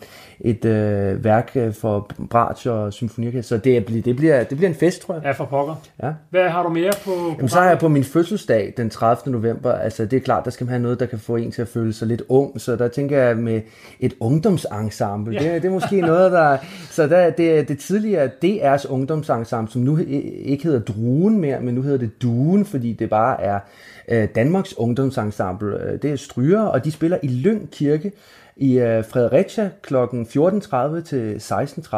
[0.41, 3.55] et øh, værk øh, for Bratsch og Symfoniorkester.
[3.57, 5.23] Så det, bliver- det, bliver, det bliver en fest, tror jeg.
[5.23, 5.75] Ja, for pokker.
[6.03, 6.11] Ja.
[6.29, 9.31] Hvad har du mere på Jamen, så har jeg på min fødselsdag den 30.
[9.31, 11.61] november, altså det er klart, der skal man have noget, der kan få en til
[11.61, 13.61] at føle sig lidt ung, så der tænker jeg med
[13.99, 15.39] et ungdomsensemble, Ja.
[15.39, 16.57] det, er- det er måske noget, der,
[16.89, 19.97] så der, det er det tidligere DR's ungdomsensemble, som nu
[20.45, 23.59] ikke hedder Druen mere, men nu hedder det Duen, fordi det bare er
[24.07, 28.11] øh, Danmarks ungdomsensemble, Øh, det er stryger, og de spiller i Lyng Kirke
[28.59, 29.95] i øh, Fredericia kl.
[29.95, 31.97] 14.30 til 16.30.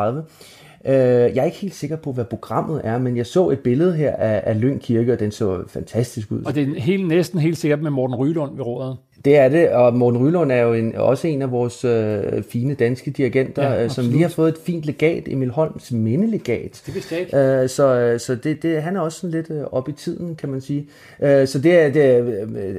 [0.85, 3.93] Øh, jeg er ikke helt sikker på, hvad programmet er, men jeg så et billede
[3.93, 6.43] her af, af Lyng Kirke, og den så fantastisk ud.
[6.43, 8.97] Og det er helt, næsten helt sikkert med Morten Rylund ved rådet.
[9.25, 12.73] Det er det, og Morten Rylund er jo en, også en af vores øh, fine
[12.73, 14.11] danske dirigenter, Ja, ja, som absolut.
[14.11, 16.83] lige har fået et fint legat, Emil Holms mindelegat.
[16.85, 17.37] Det vidste jeg ikke.
[17.37, 20.35] Øh, så øh, så det, det, han er også sådan lidt øh, op i tiden,
[20.35, 20.87] kan man sige.
[21.21, 22.75] Øh, så det, er- det, er, øh,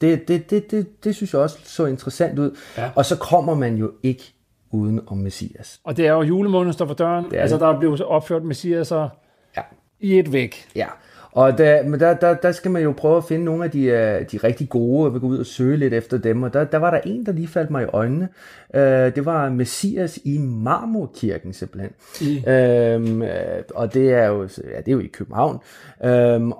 [0.00, 2.56] det, det, det, det, det synes jeg også så interessant ud.
[2.78, 2.90] Ja.
[2.94, 4.22] Og så kommer man jo ikke
[4.70, 5.80] uden om Messias.
[5.84, 7.24] Og det er jo julemåneden står for døren.
[7.34, 7.60] er altså, det.
[7.60, 9.08] der er blevet opført messiaser
[9.56, 9.62] Ja.
[10.00, 10.66] i et væk.
[10.76, 10.86] Ja,
[11.34, 13.84] Og der, men der, der, der skal man jo prøve at finde nogle af de,
[13.84, 16.42] øh, de rigtig gode, og vi gå ud og søge lidt efter dem.
[16.42, 18.28] Og der, der var der en, der lige faldt mig i øjnene.
[18.74, 21.90] Uh, det var Messias i Marmorkirken simpelthen.
[22.20, 22.36] I.
[22.36, 23.24] Uh,
[23.74, 25.58] og det er jo, ja, det er jo i København.
[26.00, 26.08] Uh,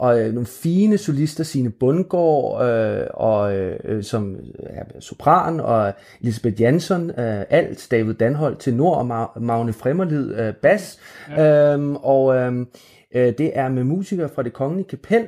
[0.03, 3.55] og nogle fine solister, sine Bundgaard, uh, og,
[3.89, 9.72] uh, som ja, sopran, og Elisabeth Jansson, uh, alt, David Danhold til nord, og Magne
[9.72, 10.99] Fremmerlid, uh, bas.
[11.37, 11.77] Ja.
[11.77, 12.66] Uh, og uh,
[13.15, 15.27] Øh, det er med musikere fra det kongelige kapel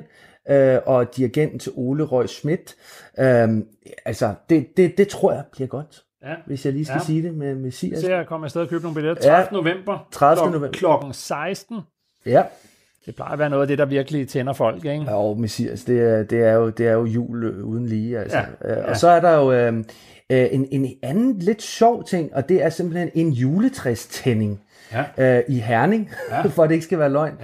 [0.51, 2.76] øh, og dirigenten til Ole Røg Schmidt.
[3.18, 3.49] Øh,
[4.05, 6.03] altså, det, det, det tror jeg bliver godt.
[6.22, 6.34] Ja.
[6.47, 7.05] Hvis jeg lige skal ja.
[7.05, 8.01] sige det med Messias.
[8.01, 9.22] Så jeg kommer afsted og købe nogle billetter.
[9.22, 9.39] 30.
[9.39, 9.47] Ja.
[9.53, 10.09] november.
[10.12, 10.43] 30.
[10.43, 10.68] Klok- november.
[10.78, 11.76] Klokken 16.
[12.26, 12.43] Ja.
[13.07, 15.05] Det plejer at være noget af det, der virkelig tænder folk, ikke?
[15.05, 18.18] Ja, og Messias, det er, det er, jo, det er jo jul øh, uden lige.
[18.18, 18.39] Altså.
[18.39, 18.72] Ja.
[18.72, 18.95] Øh, og ja.
[18.95, 19.84] så er der jo øh,
[20.30, 24.61] en, en anden lidt sjov ting, og det er simpelthen en juletræstænding
[24.93, 25.37] ja.
[25.39, 26.49] øh, i Herning, ja.
[26.55, 27.34] for at det ikke skal være løgn.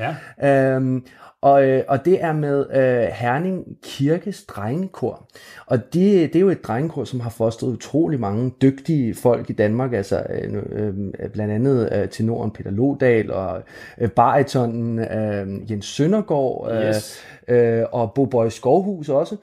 [0.40, 0.74] Ja.
[0.74, 1.04] Øhm,
[1.42, 5.28] og, øh, og det er med øh, Herning Kirkes drengekor.
[5.66, 9.52] Og det, det er jo et drengekor, som har fostret utrolig mange dygtige folk i
[9.52, 13.62] Danmark, altså øh, øh, blandt andet øh, tenoren Peter Lodal og
[13.98, 17.24] øh, baritonen øh, Jens Søndergaard øh, yes.
[17.48, 19.36] øh, og Bo Boy Skovhus også.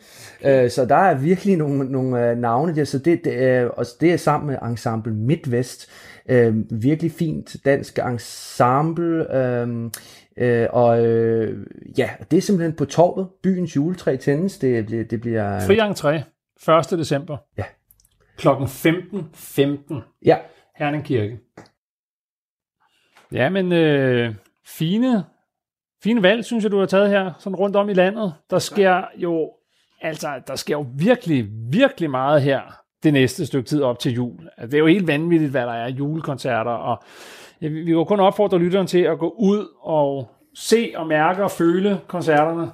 [0.46, 3.86] Øh, så der er virkelig nogle, nogle øh, navne der, så det, det, øh, og
[4.02, 5.90] det er sammen med Ensemble Midtvest,
[6.30, 9.36] Øh, virkelig fint dansk ensemble.
[9.36, 9.92] Øh,
[10.38, 11.66] øh, og øh,
[11.98, 13.28] ja, det er simpelthen på torvet.
[13.44, 14.58] Byens juletræ tændes.
[14.58, 15.60] Det, det, det bliver...
[15.60, 16.24] Fri entré.
[16.94, 17.00] 1.
[17.00, 17.38] december.
[17.58, 17.64] Ja.
[18.38, 19.24] Klokken 15.15.
[19.34, 20.02] 15.
[20.26, 20.38] Ja.
[20.76, 21.40] Herning Kirke.
[23.32, 25.24] Ja, men øh, fine,
[26.04, 28.34] fine valg, synes jeg, du har taget her, sådan rundt om i landet.
[28.50, 29.52] Der sker jo,
[30.02, 34.50] altså, der sker jo virkelig, virkelig meget her det næste stykke tid op til jul.
[34.58, 37.04] Altså, det er jo helt vanvittigt, hvad der er julekoncerter, og
[37.60, 41.52] vi vil jo kun opfordre lytteren til at gå ud og se og mærke og
[41.52, 42.72] føle koncerterne,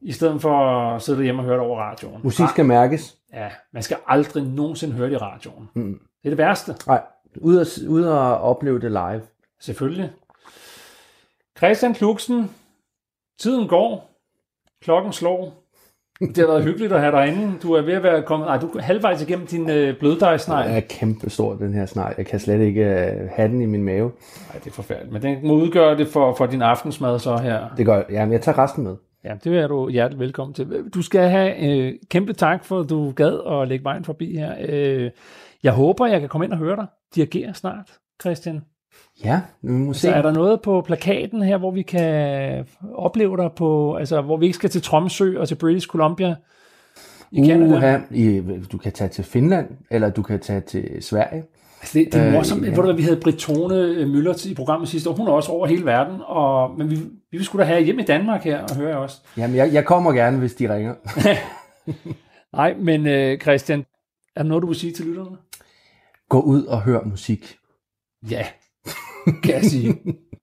[0.00, 2.20] i stedet for at sidde hjemme og høre det over radioen.
[2.22, 3.16] Musik skal mærkes.
[3.32, 5.68] Ja, man skal aldrig nogensinde høre det i radioen.
[5.74, 6.00] Mm.
[6.22, 6.74] Det er det værste.
[6.86, 7.02] Nej,
[7.40, 9.22] ud og, ud og opleve det live.
[9.60, 10.10] Selvfølgelig.
[11.58, 12.50] Christian Kluksen,
[13.38, 14.10] tiden går,
[14.82, 15.65] klokken slår,
[16.20, 17.52] det har været hyggeligt at have dig inde.
[17.62, 18.46] Du er ved at være kommet...
[18.46, 20.68] Nej, du er halvvejs igennem din øh, bløddejsnegl.
[20.68, 22.14] Den er kæmpe stor, den her snegl.
[22.18, 24.12] Jeg kan slet ikke øh, have den i min mave.
[24.48, 25.12] Nej, det er forfærdeligt.
[25.12, 27.68] Men den må udgøre det for, for din aftensmad så her.
[27.76, 28.96] Det gør Ja, men jeg tager resten med.
[29.24, 30.84] Ja, det er du hjertelig velkommen til.
[30.94, 34.54] Du skal have øh, kæmpe tak for, at du gad at lægge vejen forbi her.
[34.68, 35.10] Øh,
[35.62, 38.60] jeg håber, jeg kan komme ind og høre dig dirigere snart, Christian.
[39.24, 40.00] Ja, vi må se.
[40.00, 44.36] Så er der noget på plakaten her, hvor vi kan opleve dig på, altså hvor
[44.36, 46.34] vi ikke skal til Tromsø og til British Columbia
[47.30, 48.00] i uh, Canada?
[48.10, 48.42] I,
[48.72, 51.44] du kan tage til Finland, eller du kan tage til Sverige.
[51.80, 52.62] Altså det, det er morsomt.
[52.62, 52.80] Øh, ja.
[52.80, 55.14] Ved du, vi havde Britone øh, Møller i programmet sidste år.
[55.14, 56.20] Hun er også over hele verden.
[56.24, 56.98] Og, men vi,
[57.30, 59.16] vi skulle da have hjem i Danmark her og høre også.
[59.36, 60.94] Jamen, jeg, jeg kommer gerne, hvis de ringer.
[62.56, 63.80] Nej, men øh, Christian,
[64.36, 65.36] er der noget, du vil sige til lytterne?
[66.28, 67.56] Gå ud og hør musik.
[68.30, 68.46] Ja,
[69.44, 69.96] kan jeg sige.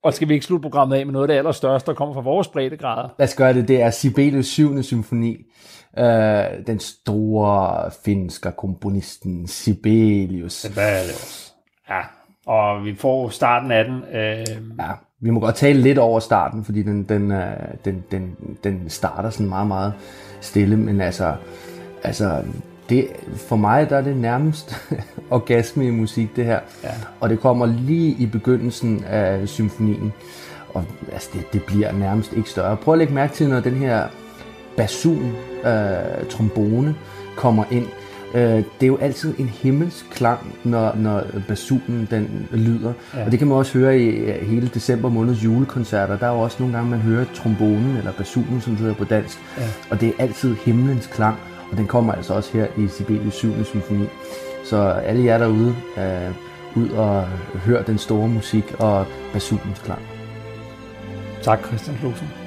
[0.03, 2.21] Og skal vi ikke slutte programmet af med noget af det allerstørste, der kommer fra
[2.21, 3.09] vores breddegrader?
[3.19, 3.67] Lad os gøre det.
[3.67, 4.83] Det er Sibelius 7.
[4.83, 5.37] symfoni.
[5.97, 6.05] Uh,
[6.67, 10.53] den store finske komponisten Sibelius.
[10.53, 11.53] Sibelius.
[11.89, 12.01] Ja,
[12.45, 13.95] og vi får starten af den.
[13.95, 14.79] Uh...
[14.79, 17.37] Ja, vi må godt tale lidt over starten, fordi den, den, uh,
[17.85, 19.93] den, den, den starter sådan meget, meget
[20.41, 21.35] stille, men altså,
[22.03, 22.43] altså
[22.93, 24.75] det, for mig der er det nærmest
[25.29, 26.59] orgasme i musik, det her.
[26.83, 26.89] Ja.
[27.19, 30.13] Og det kommer lige i begyndelsen af symfonien.
[30.73, 32.77] Og altså, det, det bliver nærmest ikke større.
[32.77, 34.07] Prøv at lægge mærke til, når den her
[34.77, 35.35] basun,
[35.65, 36.95] øh, trombone,
[37.35, 37.85] kommer ind.
[38.33, 42.93] Øh, det er jo altid en himmelsk klang, når, når basunen den lyder.
[43.13, 43.25] Ja.
[43.25, 46.17] Og det kan man også høre i hele december måneds julekoncerter.
[46.17, 49.39] Der er jo også nogle gange, man hører trombonen eller basunen, som hedder på dansk.
[49.57, 49.63] Ja.
[49.89, 51.37] Og det er altid himlens klang.
[51.71, 53.65] Og den kommer altså også her i Sibelius 7.
[53.65, 54.07] symfoni.
[54.65, 56.35] Så alle jer derude, øh,
[56.75, 57.27] ud og
[57.65, 60.01] hør den store musik og basunens klang.
[61.41, 62.42] Tak, Christian Klosen.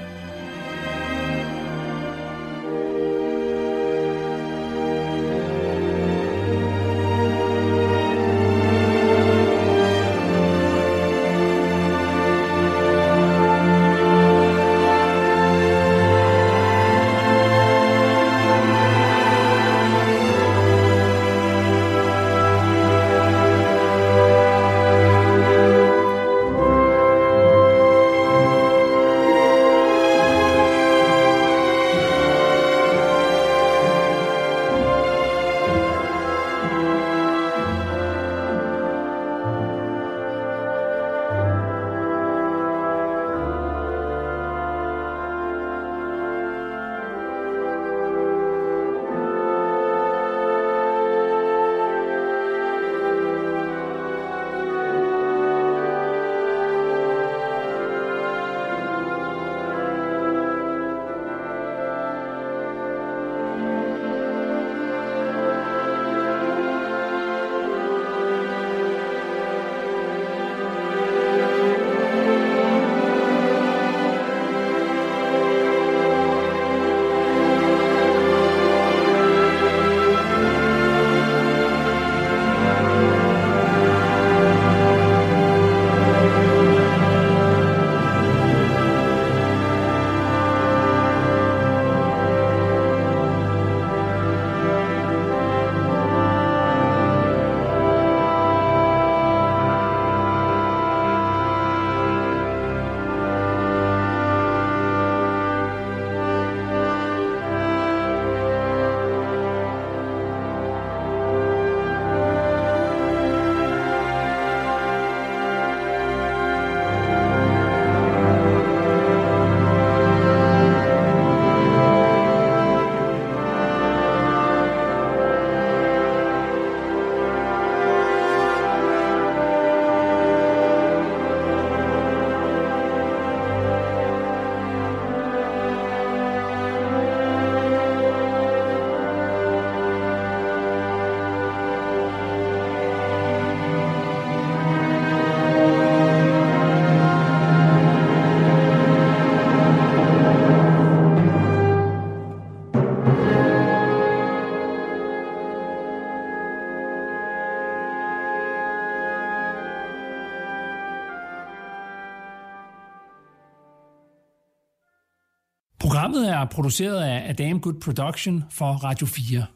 [166.07, 169.56] Programmet er produceret af Adam Good Production for Radio 4.